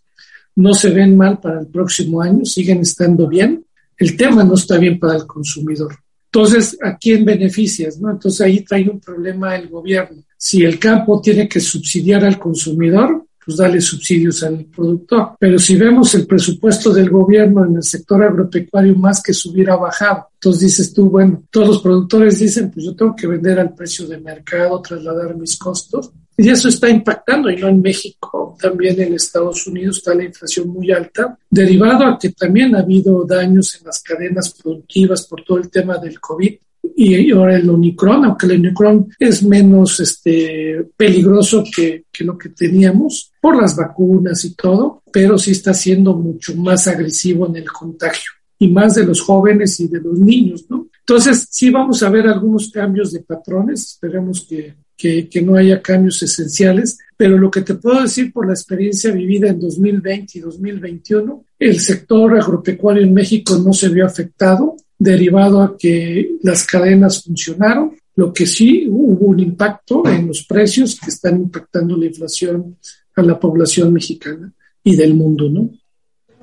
no 0.59 0.73
se 0.73 0.89
ven 0.89 1.15
mal 1.15 1.39
para 1.39 1.61
el 1.61 1.67
próximo 1.67 2.21
año, 2.21 2.43
siguen 2.43 2.81
estando 2.81 3.27
bien. 3.27 3.63
El 3.97 4.17
tema 4.17 4.43
no 4.43 4.55
está 4.55 4.77
bien 4.77 4.99
para 4.99 5.15
el 5.15 5.25
consumidor. 5.25 5.95
Entonces, 6.25 6.77
¿a 6.83 6.97
quién 6.97 7.23
beneficias? 7.23 7.99
No? 7.99 8.11
Entonces 8.11 8.41
ahí 8.41 8.61
trae 8.63 8.87
un 8.89 8.99
problema 8.99 9.55
el 9.55 9.69
gobierno. 9.69 10.21
Si 10.37 10.63
el 10.63 10.77
campo 10.77 11.21
tiene 11.21 11.47
que 11.47 11.61
subsidiar 11.61 12.25
al 12.25 12.37
consumidor, 12.37 13.25
pues 13.43 13.57
dale 13.57 13.79
subsidios 13.79 14.43
al 14.43 14.65
productor. 14.65 15.31
Pero 15.39 15.57
si 15.57 15.77
vemos 15.77 16.13
el 16.15 16.27
presupuesto 16.27 16.93
del 16.93 17.09
gobierno 17.09 17.65
en 17.65 17.77
el 17.77 17.83
sector 17.83 18.21
agropecuario 18.21 18.95
más 18.95 19.23
que 19.23 19.33
se 19.33 19.49
hubiera 19.49 19.77
bajado, 19.77 20.27
entonces 20.33 20.61
dices 20.61 20.93
tú, 20.93 21.09
bueno, 21.09 21.43
todos 21.49 21.67
los 21.69 21.81
productores 21.81 22.37
dicen, 22.37 22.69
pues 22.69 22.85
yo 22.85 22.95
tengo 22.95 23.15
que 23.15 23.27
vender 23.27 23.59
al 23.59 23.73
precio 23.73 24.05
de 24.07 24.19
mercado, 24.19 24.81
trasladar 24.81 25.35
mis 25.37 25.57
costos, 25.57 26.11
y 26.41 26.49
eso 26.49 26.69
está 26.69 26.89
impactando, 26.89 27.49
y 27.49 27.57
no 27.57 27.67
en 27.67 27.81
México, 27.81 28.55
también 28.61 28.97
en 29.01 29.13
Estados 29.13 29.67
Unidos 29.67 29.97
está 29.97 30.15
la 30.15 30.23
inflación 30.23 30.69
muy 30.69 30.89
alta, 30.89 31.37
derivado 31.49 32.05
a 32.05 32.17
que 32.17 32.29
también 32.29 32.73
ha 32.77 32.79
habido 32.79 33.25
daños 33.25 33.75
en 33.75 33.87
las 33.87 34.01
cadenas 34.01 34.53
productivas 34.53 35.27
por 35.27 35.43
todo 35.43 35.57
el 35.57 35.69
tema 35.69 35.97
del 35.97 36.17
COVID. 36.17 36.53
Y 36.95 37.31
ahora 37.31 37.57
el 37.57 37.69
Omicron, 37.69 38.23
aunque 38.23 38.45
el 38.45 38.53
Omicron 38.53 39.09
es 39.19 39.43
menos 39.43 39.99
este, 39.99 40.87
peligroso 40.95 41.61
que, 41.75 42.05
que 42.09 42.23
lo 42.23 42.37
que 42.37 42.49
teníamos 42.49 43.33
por 43.41 43.61
las 43.61 43.75
vacunas 43.75 44.45
y 44.45 44.55
todo, 44.55 45.03
pero 45.11 45.37
sí 45.37 45.51
está 45.51 45.73
siendo 45.73 46.15
mucho 46.15 46.55
más 46.55 46.87
agresivo 46.87 47.47
en 47.47 47.57
el 47.57 47.69
contagio 47.69 48.31
y 48.57 48.69
más 48.69 48.95
de 48.95 49.05
los 49.05 49.19
jóvenes 49.19 49.77
y 49.81 49.89
de 49.89 49.99
los 49.99 50.17
niños, 50.17 50.67
¿no? 50.69 50.87
Entonces, 51.01 51.49
sí 51.51 51.69
vamos 51.69 52.01
a 52.01 52.09
ver 52.09 52.27
algunos 52.27 52.71
cambios 52.71 53.11
de 53.11 53.21
patrones, 53.21 53.81
esperemos 53.81 54.45
que 54.47 54.75
que, 54.99 55.41
no 55.41 55.55
haya 55.55 55.81
cambios 55.81 56.21
esenciales, 56.21 56.99
pero 57.15 57.37
lo 57.37 57.49
que 57.49 57.61
te 57.61 57.75
puedo 57.75 58.01
decir 58.01 58.33
por 58.33 58.45
la 58.45 58.53
experiencia 58.53 59.11
vivida 59.11 59.47
en 59.47 59.59
2020 59.59 60.37
y 60.37 60.41
2021, 60.41 61.45
el 61.57 61.79
sector 61.79 62.37
agropecuario 62.37 63.03
en 63.03 63.13
México 63.13 63.57
no 63.57 63.71
se 63.71 63.87
vio 63.87 64.05
afectado, 64.05 64.75
derivado 64.97 65.61
a 65.61 65.77
que 65.77 66.37
las 66.43 66.65
cadenas 66.65 67.23
funcionaron, 67.23 67.95
lo 68.15 68.33
que 68.33 68.45
sí 68.45 68.85
hubo 68.89 69.27
un 69.27 69.39
impacto 69.39 70.05
en 70.05 70.27
los 70.27 70.43
precios 70.43 70.99
que 70.99 71.09
están 71.09 71.37
impactando 71.37 71.95
la 71.95 72.07
inflación 72.07 72.75
a 73.15 73.21
la 73.21 73.39
población 73.39 73.93
mexicana 73.93 74.51
y 74.83 74.97
del 74.97 75.13
mundo, 75.13 75.49
¿no? 75.49 75.69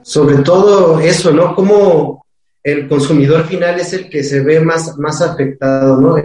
Sobre 0.00 0.38
todo 0.38 0.98
eso, 1.00 1.30
¿no? 1.30 1.54
Como 1.54 2.24
el 2.62 2.88
consumidor 2.88 3.46
final 3.46 3.78
es 3.78 3.92
el 3.92 4.08
que 4.08 4.24
se 4.24 4.40
ve 4.40 4.60
más, 4.60 4.96
más 4.96 5.20
afectado, 5.20 6.00
¿no? 6.00 6.16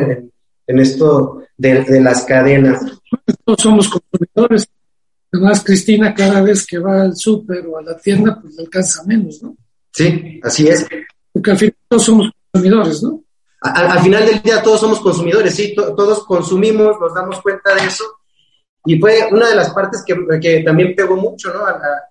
En 0.67 0.79
esto 0.79 1.43
de, 1.57 2.01
las 2.01 2.23
cadenas. 2.25 2.81
Todos 3.45 3.61
somos 3.61 3.89
consumidores. 3.89 4.67
Además, 5.31 5.63
Cristina, 5.63 6.13
cada 6.13 6.41
vez 6.41 6.65
que 6.65 6.77
va 6.79 7.03
al 7.03 7.15
súper 7.15 7.65
o 7.67 7.77
a 7.77 7.81
la 7.81 7.97
tienda, 7.97 8.39
pues 8.41 8.55
le 8.55 8.63
alcanza 8.63 9.03
menos, 9.05 9.41
¿no? 9.41 9.55
Sí, 9.91 10.39
así 10.43 10.67
es. 10.67 10.85
Porque 11.31 11.51
al 11.51 11.57
final 11.57 11.75
todos 11.87 12.03
somos 12.03 12.31
consumidores, 12.51 13.03
¿no? 13.03 13.23
al 13.61 13.99
final 13.99 14.25
del 14.25 14.41
día 14.41 14.63
todos 14.63 14.79
somos 14.79 14.99
consumidores, 14.99 15.53
sí, 15.53 15.75
todos 15.75 16.25
consumimos, 16.25 16.99
nos 16.99 17.13
damos 17.13 17.39
cuenta 17.41 17.75
de 17.75 17.85
eso. 17.85 18.03
Y 18.83 18.99
fue 18.99 19.27
una 19.31 19.49
de 19.49 19.55
las 19.55 19.69
partes 19.69 20.03
que, 20.03 20.15
que 20.41 20.61
también 20.61 20.95
pegó 20.95 21.15
mucho, 21.15 21.53
¿no? 21.53 21.59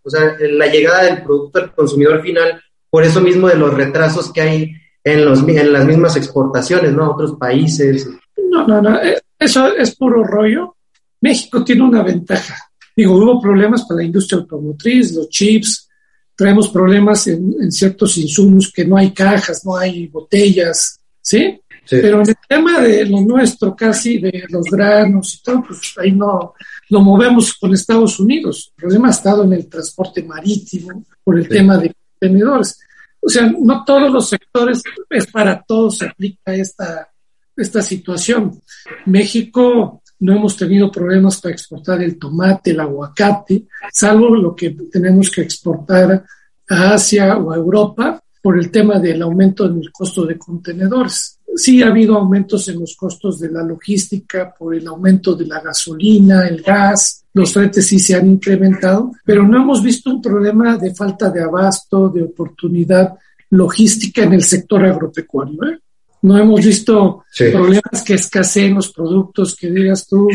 o 0.04 0.10
sea, 0.10 0.36
la 0.38 0.66
llegada 0.66 1.02
del 1.02 1.24
producto 1.24 1.58
al 1.58 1.74
consumidor 1.74 2.22
final, 2.22 2.62
por 2.88 3.02
eso 3.02 3.20
mismo 3.20 3.48
de 3.48 3.56
los 3.56 3.74
retrasos 3.74 4.32
que 4.32 4.40
hay 4.40 4.72
en, 5.02 5.24
los, 5.24 5.42
en 5.48 5.72
las 5.72 5.84
mismas 5.84 6.16
exportaciones, 6.16 6.92
¿no? 6.92 7.04
A 7.04 7.10
otros 7.10 7.36
países. 7.36 8.08
No, 8.50 8.66
no, 8.66 8.82
no. 8.82 9.00
Eh, 9.00 9.20
eso 9.38 9.74
es 9.74 9.94
puro 9.94 10.24
rollo. 10.24 10.76
México 11.20 11.64
tiene 11.64 11.82
una 11.82 12.02
ventaja. 12.02 12.56
Digo, 12.96 13.14
hubo 13.14 13.40
problemas 13.40 13.84
para 13.84 13.98
la 13.98 14.04
industria 14.04 14.40
automotriz, 14.40 15.14
los 15.14 15.28
chips, 15.28 15.88
traemos 16.34 16.68
problemas 16.68 17.26
en, 17.28 17.70
ciertos 17.70 18.18
insumos 18.18 18.72
que 18.72 18.84
no 18.84 18.96
hay 18.96 19.12
cajas, 19.12 19.64
no 19.64 19.76
hay 19.76 20.08
botellas, 20.08 20.98
¿sí? 21.20 21.60
Pero 21.88 22.22
en 22.22 22.28
el 22.28 22.36
tema 22.48 22.80
de 22.80 23.04
lo 23.06 23.20
nuestro, 23.20 23.74
casi 23.74 24.18
de 24.18 24.44
los 24.48 24.64
granos 24.66 25.34
y 25.34 25.42
todo, 25.42 25.62
pues 25.66 25.94
ahí 25.98 26.12
no 26.12 26.54
lo 26.88 27.00
movemos 27.00 27.54
con 27.54 27.74
Estados 27.74 28.20
Unidos. 28.20 28.72
El 28.76 28.82
problema 28.82 29.08
ha 29.08 29.12
estado 29.12 29.44
en 29.44 29.52
el 29.54 29.68
transporte 29.68 30.22
marítimo 30.22 31.04
por 31.24 31.38
el 31.38 31.48
tema 31.48 31.78
de 31.78 31.92
contenedores. 31.92 32.78
O 33.20 33.28
sea, 33.28 33.52
no 33.58 33.84
todos 33.84 34.10
los 34.10 34.28
sectores, 34.28 34.82
es 35.08 35.26
para 35.26 35.62
todos 35.62 35.98
se 35.98 36.06
aplica 36.06 36.54
esta 36.54 37.10
esta 37.56 37.82
situación. 37.82 38.60
México 39.06 40.02
no 40.20 40.36
hemos 40.36 40.56
tenido 40.56 40.90
problemas 40.90 41.40
para 41.40 41.54
exportar 41.54 42.02
el 42.02 42.18
tomate, 42.18 42.72
el 42.72 42.80
aguacate, 42.80 43.66
salvo 43.92 44.36
lo 44.36 44.54
que 44.54 44.70
tenemos 44.90 45.30
que 45.30 45.42
exportar 45.42 46.24
a 46.68 46.94
Asia 46.94 47.36
o 47.38 47.52
a 47.52 47.56
Europa 47.56 48.22
por 48.42 48.58
el 48.58 48.70
tema 48.70 48.98
del 48.98 49.22
aumento 49.22 49.66
en 49.66 49.78
el 49.78 49.90
costo 49.92 50.24
de 50.24 50.38
contenedores. 50.38 51.38
Sí 51.56 51.82
ha 51.82 51.88
habido 51.88 52.16
aumentos 52.16 52.68
en 52.68 52.80
los 52.80 52.96
costos 52.96 53.40
de 53.40 53.50
la 53.50 53.62
logística 53.62 54.54
por 54.56 54.74
el 54.74 54.86
aumento 54.86 55.34
de 55.34 55.46
la 55.46 55.60
gasolina, 55.60 56.46
el 56.46 56.62
gas, 56.62 57.24
los 57.32 57.52
fretes 57.52 57.86
sí 57.86 57.98
se 57.98 58.14
han 58.14 58.28
incrementado, 58.30 59.12
pero 59.24 59.46
no 59.46 59.60
hemos 59.60 59.82
visto 59.82 60.10
un 60.10 60.22
problema 60.22 60.76
de 60.76 60.94
falta 60.94 61.30
de 61.30 61.42
abasto, 61.42 62.08
de 62.08 62.22
oportunidad 62.22 63.14
logística 63.50 64.22
en 64.22 64.34
el 64.34 64.42
sector 64.42 64.84
agropecuario. 64.84 65.64
¿eh? 65.64 65.78
No 66.22 66.38
hemos 66.38 66.64
visto 66.64 67.24
problemas 67.36 68.02
que 68.04 68.14
escaseen 68.14 68.74
los 68.74 68.92
productos, 68.92 69.56
que 69.56 69.70
digas 69.70 70.06
tú, 70.06 70.28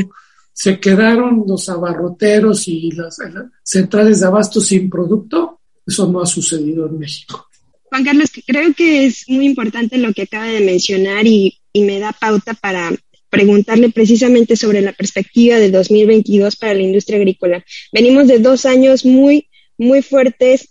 se 0.52 0.80
quedaron 0.80 1.44
los 1.48 1.70
abarroteros 1.70 2.68
y 2.68 2.92
las, 2.92 3.18
centrales 3.64 4.22
de 4.22 4.28
abasto 4.28 4.62
sin 4.62 4.90
producto. 4.90 5.60
Eso 5.86 6.12
no 6.12 6.22
ha 6.22 6.26
sucedido 6.26 6.88
en 6.88 6.98
México. 6.98 7.48
Juan 7.84 8.04
Carlos, 8.04 8.32
creo 8.48 8.74
que 8.74 9.06
es 9.06 9.26
muy 9.28 9.46
importante 9.46 9.98
lo 9.98 10.12
que 10.14 10.24
acaba 10.24 10.48
de 10.48 10.62
mencionar 10.62 11.28
y, 11.28 11.60
y 11.72 11.82
me 11.82 12.00
da 12.00 12.12
pauta 12.14 12.54
para 12.56 12.92
preguntarle 13.30 13.90
precisamente 13.90 14.56
sobre 14.56 14.82
la 14.82 14.94
perspectiva 14.94 15.58
de 15.58 15.70
2022 15.70 16.56
para 16.56 16.74
la 16.74 16.82
industria 16.82 17.18
agrícola. 17.18 17.64
Venimos 17.92 18.28
de 18.28 18.40
dos 18.40 18.66
años 18.66 19.06
muy, 19.06 19.50
muy 19.78 20.02
fuertes 20.02 20.70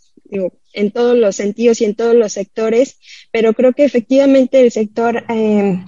en 0.75 0.91
todos 0.91 1.17
los 1.17 1.37
sentidos 1.37 1.81
y 1.81 1.87
en 1.87 1.95
todos 1.95 2.15
los 2.15 2.33
sectores, 2.33 2.99
pero 3.33 3.55
creo 3.55 3.73
que 3.73 3.85
efectivamente 3.85 4.61
el 4.61 4.71
sector 4.71 5.25
eh, 5.29 5.83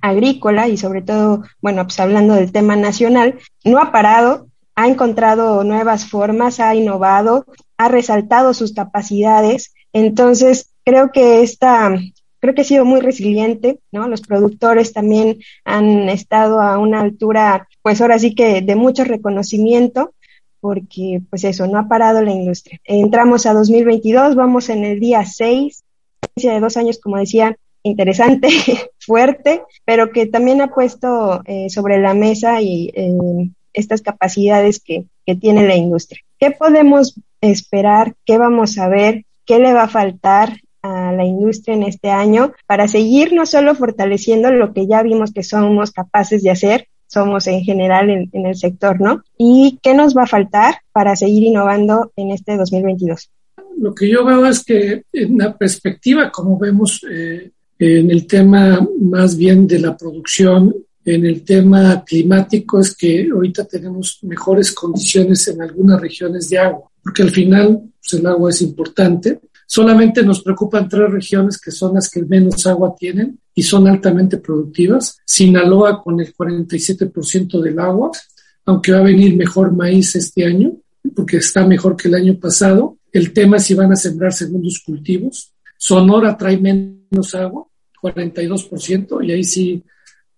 agrícola 0.00 0.68
y 0.68 0.76
sobre 0.76 1.02
todo, 1.02 1.44
bueno, 1.60 1.84
pues 1.84 1.98
hablando 2.00 2.34
del 2.34 2.52
tema 2.52 2.76
nacional, 2.76 3.38
no 3.64 3.78
ha 3.78 3.92
parado, 3.92 4.48
ha 4.74 4.88
encontrado 4.88 5.64
nuevas 5.64 6.06
formas, 6.08 6.60
ha 6.60 6.74
innovado, 6.74 7.46
ha 7.78 7.88
resaltado 7.88 8.54
sus 8.54 8.72
capacidades. 8.72 9.74
Entonces, 9.92 10.74
creo 10.84 11.10
que 11.12 11.42
esta, 11.42 11.98
creo 12.40 12.54
que 12.54 12.60
ha 12.60 12.64
sido 12.64 12.84
muy 12.84 13.00
resiliente, 13.00 13.80
¿no? 13.90 14.06
Los 14.08 14.20
productores 14.20 14.92
también 14.92 15.38
han 15.64 16.08
estado 16.08 16.60
a 16.60 16.78
una 16.78 17.00
altura, 17.00 17.68
pues 17.82 18.00
ahora 18.00 18.18
sí 18.18 18.34
que 18.34 18.60
de 18.60 18.76
mucho 18.76 19.04
reconocimiento 19.04 20.12
porque 20.66 21.22
pues 21.30 21.44
eso, 21.44 21.68
no 21.68 21.78
ha 21.78 21.86
parado 21.86 22.20
la 22.22 22.32
industria. 22.32 22.80
Entramos 22.82 23.46
a 23.46 23.52
2022, 23.52 24.34
vamos 24.34 24.68
en 24.68 24.84
el 24.84 24.98
día 24.98 25.24
6, 25.24 25.84
de 26.34 26.58
dos 26.58 26.76
años, 26.76 26.98
como 26.98 27.18
decía, 27.18 27.56
interesante, 27.84 28.48
fuerte, 28.98 29.62
pero 29.84 30.10
que 30.10 30.26
también 30.26 30.60
ha 30.60 30.74
puesto 30.74 31.40
eh, 31.44 31.70
sobre 31.70 32.00
la 32.00 32.14
mesa 32.14 32.60
y 32.60 32.90
eh, 32.96 33.48
estas 33.74 34.02
capacidades 34.02 34.80
que, 34.80 35.04
que 35.24 35.36
tiene 35.36 35.68
la 35.68 35.76
industria. 35.76 36.20
¿Qué 36.40 36.50
podemos 36.50 37.14
esperar? 37.40 38.16
¿Qué 38.24 38.36
vamos 38.36 38.76
a 38.78 38.88
ver? 38.88 39.24
¿Qué 39.44 39.60
le 39.60 39.72
va 39.72 39.84
a 39.84 39.88
faltar 39.88 40.58
a 40.82 41.12
la 41.12 41.24
industria 41.24 41.76
en 41.76 41.84
este 41.84 42.10
año 42.10 42.54
para 42.66 42.88
seguir 42.88 43.32
no 43.32 43.46
solo 43.46 43.76
fortaleciendo 43.76 44.50
lo 44.50 44.72
que 44.72 44.88
ya 44.88 45.04
vimos 45.04 45.32
que 45.32 45.44
somos 45.44 45.92
capaces 45.92 46.42
de 46.42 46.50
hacer, 46.50 46.88
somos 47.06 47.46
en 47.46 47.62
general 47.62 48.10
en, 48.10 48.46
el 48.46 48.56
sector, 48.56 49.00
¿no? 49.00 49.22
¿Y 49.38 49.78
qué 49.82 49.94
nos 49.94 50.16
va 50.16 50.24
a 50.24 50.26
faltar 50.26 50.76
para 50.92 51.16
seguir 51.16 51.44
innovando 51.44 52.12
en 52.16 52.32
este 52.32 52.56
2022? 52.56 53.30
Lo 53.78 53.94
que 53.94 54.08
yo 54.08 54.24
veo 54.24 54.46
es 54.46 54.64
que 54.64 55.04
en 55.12 55.38
la 55.38 55.56
perspectiva, 55.56 56.30
como 56.30 56.58
vemos 56.58 57.04
eh, 57.10 57.50
en 57.78 58.10
el 58.10 58.26
tema 58.26 58.86
más 59.00 59.36
bien 59.36 59.66
de 59.66 59.78
la 59.78 59.96
producción, 59.96 60.74
en 61.04 61.24
el 61.24 61.44
tema 61.44 62.02
climático, 62.04 62.80
es 62.80 62.96
que 62.96 63.28
ahorita 63.32 63.64
tenemos 63.64 64.18
mejores 64.22 64.72
condiciones 64.72 65.46
en 65.48 65.62
algunas 65.62 66.00
regiones 66.00 66.48
de 66.48 66.58
agua, 66.58 66.90
porque 67.02 67.22
al 67.22 67.30
final 67.30 67.80
pues, 68.00 68.20
el 68.20 68.26
agua 68.26 68.50
es 68.50 68.62
importante. 68.62 69.40
Solamente 69.66 70.22
nos 70.22 70.42
preocupan 70.42 70.88
tres 70.88 71.10
regiones 71.10 71.58
que 71.58 71.72
son 71.72 71.94
las 71.94 72.08
que 72.08 72.22
menos 72.22 72.66
agua 72.66 72.94
tienen, 72.98 73.38
y 73.54 73.62
son 73.62 73.88
altamente 73.88 74.36
productivas. 74.36 75.18
Sinaloa 75.24 76.02
con 76.02 76.20
el 76.20 76.32
47% 76.34 77.60
del 77.60 77.78
agua, 77.78 78.10
aunque 78.66 78.92
va 78.92 78.98
a 78.98 79.02
venir 79.02 79.34
mejor 79.34 79.72
maíz 79.72 80.14
este 80.14 80.44
año, 80.44 80.76
porque 81.14 81.38
está 81.38 81.66
mejor 81.66 81.96
que 81.96 82.08
el 82.08 82.14
año 82.14 82.38
pasado. 82.38 82.98
El 83.10 83.32
tema 83.32 83.56
es 83.56 83.64
si 83.64 83.74
van 83.74 83.92
a 83.92 83.96
sembrar 83.96 84.32
segundos 84.32 84.82
cultivos. 84.84 85.54
Sonora 85.78 86.36
trae 86.36 86.58
menos 86.58 87.34
agua, 87.34 87.66
42%, 88.02 89.26
y 89.26 89.32
ahí 89.32 89.44
sí 89.44 89.82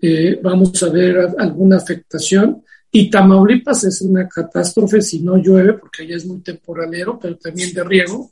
eh, 0.01 0.39
vamos 0.41 0.81
a 0.83 0.89
ver 0.89 1.35
alguna 1.39 1.79
afectación. 1.79 2.63
Y 2.91 3.11
Tamaulipas 3.11 3.85
es 3.85 4.01
una 4.01 4.29
catástrofe 4.29 5.03
si 5.03 5.21
no 5.21 5.37
llueve, 5.37 5.75
porque 5.75 6.05
allá 6.05 6.17
es 6.17 6.25
muy 6.25 6.41
temporalero, 6.41 7.19
pero 7.19 7.37
también 7.37 7.75
de 7.75 7.85
riego, 7.85 8.31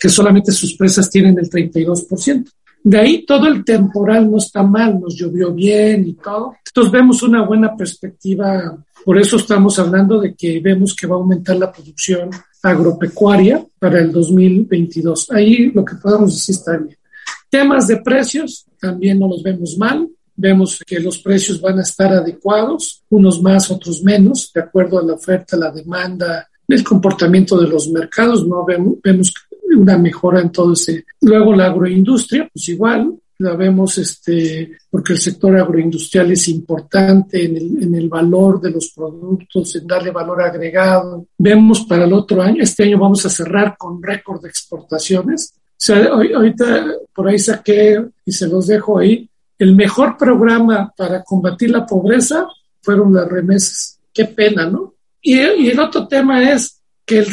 que 0.00 0.08
solamente 0.08 0.52
sus 0.52 0.76
presas 0.76 1.10
tienen 1.10 1.38
el 1.38 1.50
32%. 1.50 2.50
De 2.82 2.98
ahí 2.98 3.26
todo 3.26 3.48
el 3.48 3.64
temporal 3.64 4.30
no 4.30 4.38
está 4.38 4.62
mal, 4.62 5.00
nos 5.00 5.16
llovió 5.16 5.52
bien 5.52 6.06
y 6.06 6.14
todo. 6.14 6.54
Entonces 6.66 6.92
vemos 6.92 7.22
una 7.22 7.44
buena 7.44 7.76
perspectiva, 7.76 8.78
por 9.04 9.18
eso 9.18 9.36
estamos 9.36 9.78
hablando 9.78 10.20
de 10.20 10.34
que 10.34 10.60
vemos 10.60 10.94
que 10.94 11.06
va 11.06 11.16
a 11.16 11.18
aumentar 11.18 11.56
la 11.56 11.72
producción 11.72 12.30
agropecuaria 12.62 13.64
para 13.78 13.98
el 14.00 14.12
2022. 14.12 15.30
Ahí 15.32 15.70
lo 15.72 15.84
que 15.84 15.96
podemos 15.96 16.34
decir 16.34 16.54
está 16.54 16.76
bien. 16.76 16.96
Temas 17.50 17.88
de 17.88 17.96
precios, 17.98 18.66
también 18.80 19.18
no 19.18 19.28
los 19.28 19.42
vemos 19.42 19.76
mal. 19.76 20.08
Vemos 20.36 20.80
que 20.86 21.00
los 21.00 21.18
precios 21.18 21.60
van 21.60 21.80
a 21.80 21.82
estar 21.82 22.12
adecuados, 22.12 23.02
unos 23.08 23.42
más, 23.42 23.70
otros 23.72 24.04
menos, 24.04 24.52
de 24.54 24.60
acuerdo 24.60 24.98
a 24.98 25.02
la 25.02 25.14
oferta, 25.14 25.56
la 25.56 25.72
demanda, 25.72 26.48
el 26.68 26.84
comportamiento 26.84 27.58
de 27.60 27.66
los 27.66 27.88
mercados. 27.88 28.46
No 28.46 28.64
vemos, 28.64 28.94
vemos 29.02 29.34
una 29.76 29.98
mejora 29.98 30.40
en 30.40 30.50
todo 30.50 30.72
ese. 30.72 31.04
Luego 31.20 31.54
la 31.54 31.66
agroindustria, 31.66 32.48
pues 32.52 32.68
igual, 32.68 33.14
la 33.38 33.54
vemos 33.54 33.96
este, 33.98 34.78
porque 34.90 35.12
el 35.12 35.20
sector 35.20 35.56
agroindustrial 35.56 36.32
es 36.32 36.48
importante 36.48 37.44
en 37.44 37.56
el, 37.56 37.82
en 37.84 37.94
el 37.94 38.08
valor 38.08 38.60
de 38.60 38.70
los 38.70 38.88
productos, 38.88 39.76
en 39.76 39.86
darle 39.86 40.10
valor 40.10 40.42
agregado. 40.42 41.26
Vemos 41.38 41.84
para 41.84 42.04
el 42.04 42.12
otro 42.12 42.42
año, 42.42 42.62
este 42.62 42.84
año 42.84 42.98
vamos 42.98 43.24
a 43.24 43.30
cerrar 43.30 43.76
con 43.78 44.02
récord 44.02 44.42
de 44.42 44.48
exportaciones. 44.48 45.52
O 45.54 45.60
sea, 45.76 46.08
ahorita 46.08 46.86
por 47.14 47.28
ahí 47.28 47.38
saqué 47.38 48.04
y 48.24 48.32
se 48.32 48.48
los 48.48 48.66
dejo 48.66 48.98
ahí. 48.98 49.28
El 49.56 49.76
mejor 49.76 50.16
programa 50.16 50.92
para 50.96 51.22
combatir 51.22 51.70
la 51.70 51.86
pobreza 51.86 52.46
fueron 52.82 53.14
las 53.14 53.28
remesas. 53.28 54.00
Qué 54.12 54.24
pena, 54.24 54.68
¿no? 54.68 54.94
Y, 55.22 55.38
y 55.38 55.68
el 55.68 55.78
otro 55.78 56.08
tema 56.08 56.50
es 56.50 56.77
que 57.08 57.24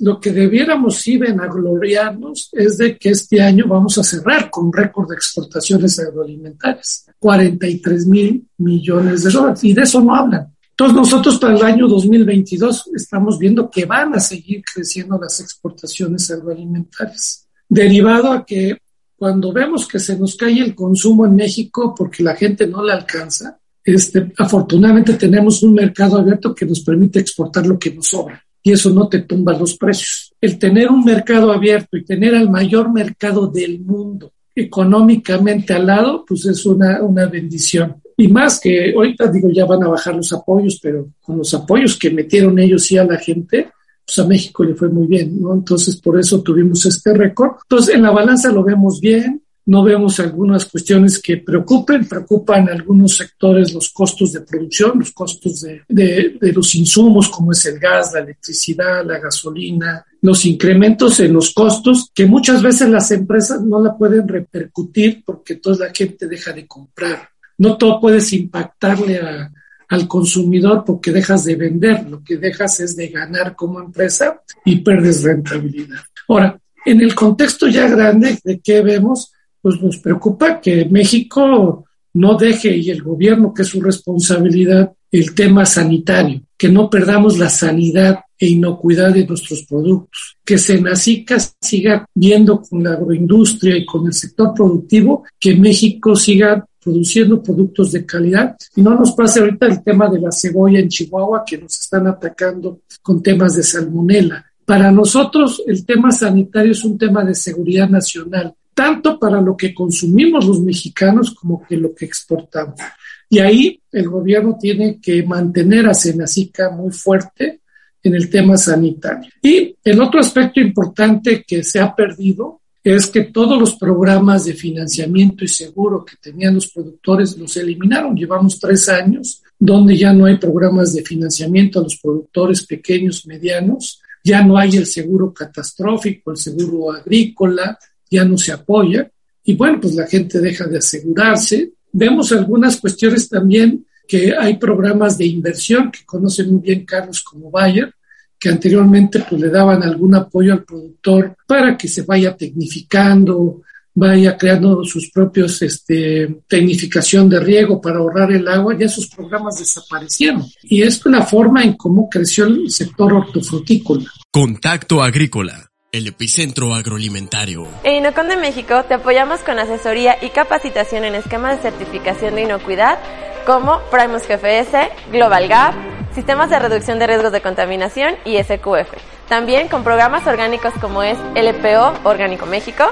lo 0.00 0.18
que 0.18 0.32
debiéramos 0.32 1.06
ir 1.06 1.24
a 1.24 1.46
gloriarnos 1.46 2.50
es 2.52 2.78
de 2.78 2.98
que 2.98 3.10
este 3.10 3.40
año 3.40 3.64
vamos 3.68 3.96
a 3.96 4.02
cerrar 4.02 4.50
con 4.50 4.72
récord 4.72 5.08
de 5.08 5.14
exportaciones 5.14 6.00
agroalimentarias, 6.00 7.06
43 7.20 8.08
mil 8.08 8.44
millones 8.58 9.22
de 9.22 9.30
dólares, 9.30 9.62
y 9.62 9.72
de 9.72 9.82
eso 9.82 10.00
no 10.00 10.16
hablan. 10.16 10.52
Entonces 10.68 10.96
nosotros 10.96 11.38
para 11.38 11.54
el 11.54 11.62
año 11.62 11.86
2022 11.86 12.90
estamos 12.96 13.38
viendo 13.38 13.70
que 13.70 13.84
van 13.84 14.16
a 14.16 14.18
seguir 14.18 14.64
creciendo 14.64 15.16
las 15.16 15.38
exportaciones 15.38 16.28
agroalimentarias, 16.32 17.46
derivado 17.68 18.32
a 18.32 18.44
que 18.44 18.78
cuando 19.14 19.52
vemos 19.52 19.86
que 19.86 20.00
se 20.00 20.18
nos 20.18 20.34
cae 20.34 20.58
el 20.58 20.74
consumo 20.74 21.24
en 21.24 21.36
México 21.36 21.94
porque 21.96 22.24
la 22.24 22.34
gente 22.34 22.66
no 22.66 22.82
le 22.82 22.92
alcanza, 22.92 23.60
este, 23.84 24.32
afortunadamente 24.38 25.14
tenemos 25.14 25.62
un 25.62 25.74
mercado 25.74 26.18
abierto 26.18 26.52
que 26.52 26.66
nos 26.66 26.80
permite 26.80 27.20
exportar 27.20 27.64
lo 27.64 27.78
que 27.78 27.94
nos 27.94 28.08
sobra 28.08 28.44
y 28.66 28.72
eso 28.72 28.90
no 28.90 29.08
te 29.08 29.20
tumba 29.20 29.56
los 29.56 29.76
precios. 29.76 30.32
El 30.40 30.58
tener 30.58 30.90
un 30.90 31.04
mercado 31.04 31.52
abierto 31.52 31.98
y 31.98 32.04
tener 32.04 32.34
al 32.34 32.50
mayor 32.50 32.90
mercado 32.90 33.46
del 33.46 33.78
mundo 33.80 34.32
económicamente 34.56 35.74
al 35.74 35.86
lado, 35.86 36.24
pues 36.26 36.46
es 36.46 36.64
una, 36.64 37.02
una 37.02 37.26
bendición. 37.26 37.96
Y 38.16 38.28
más 38.28 38.58
que 38.60 38.94
ahorita 38.94 39.30
digo, 39.30 39.50
ya 39.50 39.66
van 39.66 39.82
a 39.82 39.88
bajar 39.88 40.14
los 40.14 40.32
apoyos, 40.32 40.78
pero 40.82 41.08
con 41.20 41.38
los 41.38 41.52
apoyos 41.52 41.98
que 41.98 42.10
metieron 42.10 42.58
ellos 42.58 42.84
sí 42.84 42.96
a 42.96 43.04
la 43.04 43.18
gente, 43.18 43.70
pues 44.06 44.18
a 44.18 44.26
México 44.26 44.64
le 44.64 44.74
fue 44.74 44.88
muy 44.88 45.08
bien, 45.08 45.40
¿no? 45.42 45.52
Entonces 45.52 45.96
por 45.96 46.18
eso 46.18 46.42
tuvimos 46.42 46.86
este 46.86 47.12
récord. 47.12 47.56
Entonces 47.64 47.94
en 47.94 48.02
la 48.02 48.12
balanza 48.12 48.50
lo 48.50 48.64
vemos 48.64 48.98
bien, 48.98 49.42
no 49.66 49.82
vemos 49.82 50.20
algunas 50.20 50.66
cuestiones 50.66 51.20
que 51.20 51.38
preocupen, 51.38 52.06
preocupan 52.06 52.68
algunos 52.68 53.16
sectores 53.16 53.72
los 53.72 53.90
costos 53.90 54.32
de 54.32 54.42
producción, 54.42 54.98
los 54.98 55.12
costos 55.12 55.62
de, 55.62 55.82
de, 55.88 56.52
los 56.52 56.74
insumos 56.74 57.28
como 57.30 57.52
es 57.52 57.64
el 57.64 57.78
gas, 57.78 58.12
la 58.12 58.20
electricidad, 58.20 59.04
la 59.04 59.18
gasolina, 59.18 60.04
los 60.20 60.44
incrementos 60.44 61.18
en 61.20 61.32
los 61.32 61.52
costos 61.54 62.10
que 62.14 62.26
muchas 62.26 62.62
veces 62.62 62.88
las 62.90 63.10
empresas 63.10 63.62
no 63.62 63.82
la 63.82 63.96
pueden 63.96 64.28
repercutir 64.28 65.22
porque 65.24 65.56
toda 65.56 65.86
la 65.86 65.94
gente 65.94 66.26
deja 66.26 66.52
de 66.52 66.66
comprar. 66.66 67.28
No 67.56 67.78
todo 67.78 68.00
puedes 68.00 68.32
impactarle 68.32 69.18
a, 69.18 69.50
al 69.88 70.08
consumidor 70.08 70.84
porque 70.84 71.12
dejas 71.12 71.44
de 71.44 71.56
vender, 71.56 72.06
lo 72.08 72.22
que 72.22 72.36
dejas 72.36 72.80
es 72.80 72.96
de 72.96 73.08
ganar 73.08 73.54
como 73.54 73.80
empresa 73.80 74.42
y 74.64 74.76
perdes 74.76 75.22
rentabilidad. 75.22 76.00
Ahora, 76.28 76.58
en 76.84 77.00
el 77.00 77.14
contexto 77.14 77.66
ya 77.66 77.88
grande 77.88 78.38
de 78.44 78.60
qué 78.60 78.82
vemos, 78.82 79.32
pues 79.64 79.80
nos 79.80 79.96
preocupa 79.96 80.60
que 80.60 80.84
México 80.84 81.86
no 82.12 82.34
deje 82.36 82.76
y 82.76 82.90
el 82.90 83.02
gobierno, 83.02 83.54
que 83.54 83.62
es 83.62 83.68
su 83.68 83.80
responsabilidad, 83.80 84.92
el 85.10 85.34
tema 85.34 85.64
sanitario, 85.64 86.42
que 86.54 86.68
no 86.68 86.90
perdamos 86.90 87.38
la 87.38 87.48
sanidad 87.48 88.18
e 88.38 88.48
inocuidad 88.48 89.14
de 89.14 89.26
nuestros 89.26 89.62
productos, 89.62 90.36
que 90.44 90.58
Senacica 90.58 91.38
siga 91.62 92.04
viendo 92.14 92.60
con 92.60 92.84
la 92.84 92.92
agroindustria 92.92 93.74
y 93.74 93.86
con 93.86 94.06
el 94.06 94.12
sector 94.12 94.52
productivo 94.54 95.24
que 95.40 95.56
México 95.56 96.14
siga 96.14 96.62
produciendo 96.78 97.42
productos 97.42 97.90
de 97.92 98.04
calidad 98.04 98.56
y 98.76 98.82
no 98.82 98.94
nos 98.94 99.12
pase 99.12 99.40
ahorita 99.40 99.64
el 99.64 99.82
tema 99.82 100.10
de 100.10 100.20
la 100.20 100.30
cebolla 100.30 100.78
en 100.78 100.90
Chihuahua 100.90 101.42
que 101.46 101.56
nos 101.56 101.80
están 101.80 102.06
atacando 102.06 102.80
con 103.00 103.22
temas 103.22 103.56
de 103.56 103.62
salmonela. 103.62 104.44
Para 104.66 104.92
nosotros 104.92 105.62
el 105.66 105.86
tema 105.86 106.10
sanitario 106.10 106.72
es 106.72 106.84
un 106.84 106.98
tema 106.98 107.24
de 107.24 107.34
seguridad 107.34 107.88
nacional, 107.88 108.54
tanto 108.74 109.18
para 109.18 109.40
lo 109.40 109.56
que 109.56 109.72
consumimos 109.72 110.46
los 110.46 110.60
mexicanos 110.60 111.34
como 111.34 111.64
que 111.66 111.76
lo 111.76 111.94
que 111.94 112.04
exportamos. 112.04 112.80
Y 113.28 113.38
ahí 113.38 113.80
el 113.92 114.08
gobierno 114.08 114.56
tiene 114.60 115.00
que 115.00 115.22
mantener 115.22 115.86
a 115.86 115.94
Senacica 115.94 116.70
muy 116.70 116.92
fuerte 116.92 117.60
en 118.02 118.14
el 118.14 118.28
tema 118.28 118.56
sanitario. 118.56 119.30
Y 119.42 119.76
el 119.82 120.00
otro 120.00 120.20
aspecto 120.20 120.60
importante 120.60 121.44
que 121.46 121.64
se 121.64 121.80
ha 121.80 121.94
perdido 121.94 122.60
es 122.84 123.06
que 123.06 123.22
todos 123.22 123.58
los 123.58 123.76
programas 123.76 124.44
de 124.44 124.52
financiamiento 124.52 125.42
y 125.42 125.48
seguro 125.48 126.04
que 126.04 126.16
tenían 126.20 126.54
los 126.54 126.68
productores 126.68 127.36
los 127.38 127.56
eliminaron. 127.56 128.14
Llevamos 128.14 128.60
tres 128.60 128.90
años 128.90 129.42
donde 129.58 129.96
ya 129.96 130.12
no 130.12 130.26
hay 130.26 130.36
programas 130.36 130.92
de 130.92 131.02
financiamiento 131.02 131.80
a 131.80 131.84
los 131.84 131.96
productores 131.96 132.66
pequeños, 132.66 133.26
medianos, 133.26 134.02
ya 134.22 134.42
no 134.42 134.58
hay 134.58 134.76
el 134.76 134.86
seguro 134.86 135.32
catastrófico, 135.32 136.30
el 136.32 136.36
seguro 136.36 136.92
agrícola, 136.92 137.78
ya 138.10 138.24
no 138.24 138.38
se 138.38 138.52
apoya. 138.52 139.10
Y 139.44 139.54
bueno, 139.54 139.80
pues 139.80 139.94
la 139.94 140.06
gente 140.06 140.40
deja 140.40 140.66
de 140.66 140.78
asegurarse. 140.78 141.72
Vemos 141.92 142.32
algunas 142.32 142.80
cuestiones 142.80 143.28
también 143.28 143.84
que 144.06 144.34
hay 144.36 144.56
programas 144.56 145.18
de 145.18 145.26
inversión 145.26 145.90
que 145.90 146.04
conoce 146.04 146.44
muy 146.44 146.60
bien 146.60 146.84
Carlos 146.84 147.22
como 147.22 147.50
Bayer, 147.50 147.92
que 148.38 148.48
anteriormente 148.48 149.24
pues, 149.28 149.40
le 149.40 149.48
daban 149.48 149.82
algún 149.82 150.14
apoyo 150.14 150.52
al 150.52 150.64
productor 150.64 151.36
para 151.46 151.76
que 151.76 151.88
se 151.88 152.02
vaya 152.02 152.36
tecnificando, 152.36 153.62
vaya 153.94 154.36
creando 154.36 154.84
sus 154.84 155.10
propios 155.10 155.62
este, 155.62 156.42
tecnificación 156.48 157.28
de 157.28 157.40
riego 157.40 157.80
para 157.80 157.98
ahorrar 157.98 158.32
el 158.32 158.46
agua, 158.48 158.76
ya 158.76 158.86
esos 158.86 159.06
programas 159.06 159.58
desaparecieron. 159.58 160.44
Y 160.64 160.82
es 160.82 161.04
la 161.06 161.24
forma 161.24 161.62
en 161.62 161.74
cómo 161.74 162.08
creció 162.10 162.46
el 162.46 162.70
sector 162.70 163.12
hortofrutícola. 163.12 164.10
Contacto 164.30 165.02
Agrícola, 165.02 165.70
el 165.94 166.08
epicentro 166.08 166.74
agroalimentario. 166.74 167.68
En 167.84 167.94
Inocon 167.94 168.26
de 168.26 168.36
México 168.36 168.82
te 168.82 168.94
apoyamos 168.94 169.40
con 169.40 169.60
asesoría 169.60 170.18
y 170.20 170.30
capacitación 170.30 171.04
en 171.04 171.14
esquemas 171.14 171.56
de 171.62 171.70
certificación 171.70 172.34
de 172.34 172.42
inocuidad 172.42 172.98
como 173.46 173.78
Primus 173.92 174.26
GFS, 174.26 174.90
Global 175.12 175.46
Gap, 175.46 175.74
sistemas 176.12 176.50
de 176.50 176.58
reducción 176.58 176.98
de 176.98 177.06
riesgos 177.06 177.30
de 177.30 177.40
contaminación 177.40 178.16
y 178.24 178.42
SQF. 178.42 178.90
También 179.28 179.68
con 179.68 179.84
programas 179.84 180.26
orgánicos 180.26 180.74
como 180.80 181.04
es 181.04 181.16
LPO 181.36 182.00
Orgánico 182.02 182.46
México, 182.46 182.86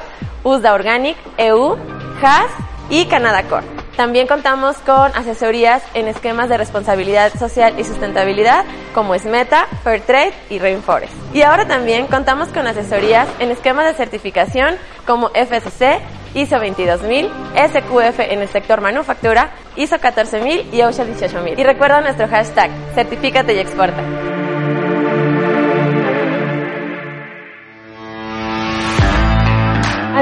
USDA 0.44 0.72
Organic, 0.72 1.16
EU, 1.38 1.76
HAS 2.22 2.50
y 2.88 3.06
Canada 3.06 3.42
Core. 3.48 3.81
También 3.96 4.26
contamos 4.26 4.76
con 4.78 5.14
asesorías 5.14 5.82
en 5.94 6.08
esquemas 6.08 6.48
de 6.48 6.56
responsabilidad 6.56 7.32
social 7.38 7.78
y 7.78 7.84
sustentabilidad 7.84 8.64
como 8.94 9.14
es 9.14 9.24
Meta, 9.24 9.66
Fairtrade 9.84 10.32
y 10.48 10.58
Rainforest. 10.58 11.12
Y 11.34 11.42
ahora 11.42 11.66
también 11.66 12.06
contamos 12.06 12.48
con 12.48 12.66
asesorías 12.66 13.28
en 13.38 13.50
esquemas 13.50 13.84
de 13.86 13.94
certificación 13.94 14.76
como 15.06 15.28
FSC, 15.28 16.00
ISO 16.34 16.58
22000, 16.58 17.30
SQF 17.54 18.20
en 18.20 18.40
el 18.40 18.48
sector 18.48 18.80
manufactura, 18.80 19.50
ISO 19.76 19.98
14000 19.98 20.68
y 20.72 20.82
OSHA 20.82 21.04
18000. 21.04 21.58
Y 21.58 21.64
recuerda 21.64 22.00
nuestro 22.00 22.28
hashtag, 22.28 22.70
certifícate 22.94 23.54
y 23.54 23.58
exporta. 23.58 24.02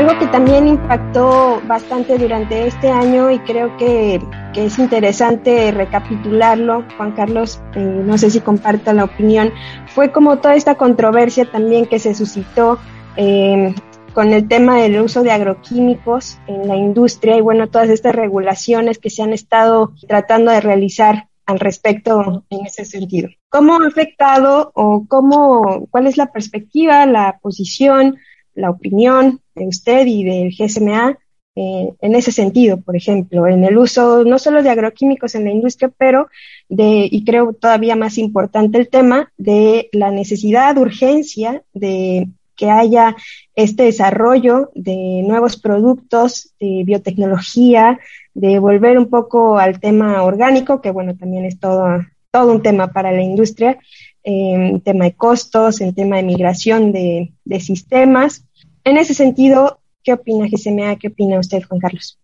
Algo 0.01 0.19
que 0.19 0.29
también 0.29 0.67
impactó 0.67 1.61
bastante 1.67 2.17
durante 2.17 2.67
este 2.67 2.89
año 2.89 3.31
y 3.31 3.39
creo 3.41 3.77
que, 3.77 4.19
que 4.55 4.65
es 4.65 4.79
interesante 4.79 5.71
recapitularlo, 5.73 6.87
Juan 6.97 7.13
Carlos, 7.13 7.61
eh, 7.75 7.81
no 7.81 8.17
sé 8.17 8.31
si 8.31 8.41
comparta 8.41 8.95
la 8.95 9.05
opinión, 9.05 9.53
fue 9.89 10.11
como 10.11 10.39
toda 10.39 10.55
esta 10.55 10.77
controversia 10.77 11.45
también 11.45 11.85
que 11.85 11.99
se 11.99 12.15
suscitó 12.15 12.79
eh, 13.19 13.75
con 14.15 14.33
el 14.33 14.49
tema 14.49 14.79
del 14.79 15.03
uso 15.03 15.23
de 15.23 15.33
agroquímicos 15.33 16.39
en 16.47 16.67
la 16.67 16.77
industria 16.77 17.37
y 17.37 17.43
bueno, 17.43 17.69
todas 17.69 17.91
estas 17.91 18.15
regulaciones 18.15 18.99
que 18.99 19.11
se 19.11 19.23
han 19.23 19.35
estado 19.35 19.93
tratando 20.09 20.51
de 20.51 20.63
realizar 20.63 21.27
al 21.45 21.61
respecto 21.61 22.43
en 22.49 22.65
ese 22.65 22.87
sentido. 22.87 23.29
¿Cómo 23.51 23.75
ha 23.75 23.87
afectado 23.87 24.73
o 24.73 25.05
cómo, 25.07 25.89
cuál 25.91 26.07
es 26.07 26.17
la 26.17 26.33
perspectiva, 26.33 27.05
la 27.05 27.39
posición, 27.43 28.17
la 28.61 28.71
opinión 28.71 29.41
de 29.55 29.67
usted 29.67 30.07
y 30.07 30.25
del 30.25 30.55
GSMA 30.57 31.19
eh, 31.57 31.93
en 32.01 32.15
ese 32.15 32.31
sentido, 32.31 32.81
por 32.81 32.97
ejemplo, 32.97 33.47
en 33.47 33.65
el 33.65 33.77
uso 33.77 34.25
no 34.25 34.39
solo 34.39 34.63
de 34.63 34.71
agroquímicos 34.71 35.35
en 35.35 35.45
la 35.45 35.51
industria, 35.51 35.91
pero 35.99 36.29
de, 36.69 37.09
y 37.11 37.25
creo 37.25 37.53
todavía 37.53 37.97
más 37.97 38.19
importante 38.19 38.79
el 38.79 38.89
tema 38.89 39.33
de 39.37 39.89
la 39.93 40.11
necesidad, 40.11 40.79
urgencia 40.79 41.63
de 41.75 42.29
que 42.57 42.71
haya 42.71 43.17
este 43.57 43.85
desarrollo 43.85 44.71
de 44.75 45.23
nuevos 45.27 45.57
productos, 45.57 46.55
de 46.61 46.83
biotecnología, 46.85 47.99
de 48.33 48.59
volver 48.59 48.99
un 48.99 49.09
poco 49.09 49.59
al 49.59 49.81
tema 49.81 50.23
orgánico, 50.23 50.81
que 50.81 50.91
bueno, 50.91 51.17
también 51.17 51.47
es 51.47 51.59
todo, 51.59 52.05
todo 52.31 52.53
un 52.53 52.63
tema 52.63 52.93
para 52.93 53.13
la 53.13 53.23
industria, 53.23 53.79
en 54.23 54.81
tema 54.83 55.07
de 55.07 55.13
costos, 55.13 55.81
en 55.81 55.95
tema 55.95 56.17
de 56.17 56.23
migración 56.23 56.93
de, 56.93 57.33
de 57.45 57.61
sistemas. 57.61 58.45
En 58.85 58.97
ese 58.97 59.15
sentido, 59.15 59.81
¿qué 60.03 60.13
opina 60.13 60.47
GSMA? 60.51 60.97
¿Qué 60.97 61.09
opina 61.09 61.39
usted, 61.39 61.63
Juan 61.63 61.81
Carlos? 61.81 62.19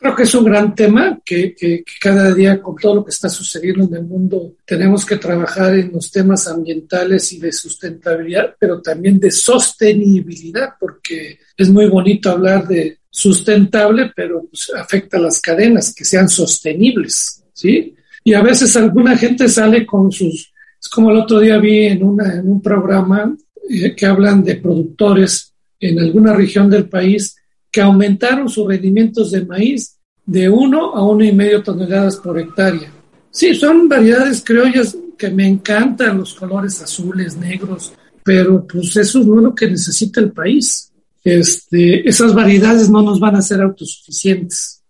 Creo 0.00 0.16
que 0.16 0.22
es 0.22 0.34
un 0.34 0.44
gran 0.44 0.74
tema 0.74 1.20
que, 1.24 1.54
cada 2.00 2.34
día 2.34 2.60
con 2.62 2.76
todo 2.76 2.96
lo 2.96 3.04
que 3.04 3.10
está 3.10 3.28
sucediendo 3.28 3.84
en 3.84 3.94
el 3.94 4.04
mundo 4.04 4.54
tenemos 4.64 5.04
que 5.04 5.16
trabajar 5.16 5.74
en 5.74 5.92
los 5.92 6.10
temas 6.10 6.48
ambientales 6.48 7.32
y 7.32 7.38
de 7.38 7.52
sustentabilidad, 7.52 8.54
pero 8.58 8.80
también 8.80 9.20
de 9.20 9.30
sostenibilidad, 9.30 10.70
porque 10.80 11.38
es 11.56 11.68
muy 11.68 11.88
bonito 11.88 12.30
hablar 12.30 12.66
de 12.66 13.00
sustentable, 13.10 14.12
pero 14.16 14.46
pues, 14.48 14.72
afecta 14.74 15.18
a 15.18 15.20
las 15.20 15.40
cadenas, 15.40 15.94
que 15.94 16.04
sean 16.04 16.28
sostenibles, 16.28 17.44
¿sí? 17.52 17.94
Y 18.24 18.34
a 18.34 18.42
veces 18.42 18.76
alguna 18.76 19.16
gente 19.16 19.48
sale 19.48 19.86
con 19.86 20.10
sus, 20.10 20.52
es 20.80 20.88
como 20.88 21.10
el 21.10 21.18
otro 21.18 21.38
día 21.38 21.58
vi 21.58 21.86
en, 21.86 22.02
una, 22.02 22.42
un 22.42 22.60
programa 22.60 23.36
eh, 23.70 23.94
que 23.94 24.06
hablan 24.06 24.42
de 24.42 24.56
productores 24.56 25.54
en 25.80 25.98
alguna 25.98 26.32
región 26.32 26.70
del 26.70 26.88
país 26.88 27.36
que 27.70 27.80
aumentaron 27.80 28.48
sus 28.48 28.66
rendimientos 28.66 29.30
de 29.30 29.44
maíz 29.44 29.96
de 30.24 30.48
1 30.48 30.94
a 30.94 31.06
uno 31.06 31.24
y 31.24 31.32
medio 31.32 31.62
toneladas 31.62 32.16
por 32.16 32.38
hectárea. 32.38 32.92
Sí, 33.30 33.54
son 33.54 33.88
variedades 33.88 34.42
criollas 34.44 34.96
que 35.16 35.30
me 35.30 35.46
encantan, 35.46 36.18
los 36.18 36.34
colores 36.34 36.80
azules, 36.82 37.36
negros, 37.36 37.92
pero 38.24 38.66
pues 38.66 38.96
eso 38.96 39.20
no 39.20 39.36
es 39.36 39.42
lo 39.42 39.54
que 39.54 39.70
necesita 39.70 40.20
el 40.20 40.32
país. 40.32 40.90
Este, 41.22 42.08
esas 42.08 42.34
variedades 42.34 42.88
no 42.88 43.02
nos 43.02 43.20
van 43.20 43.36
a 43.36 43.42
ser 43.42 43.60
autosuficientes. 43.60 44.82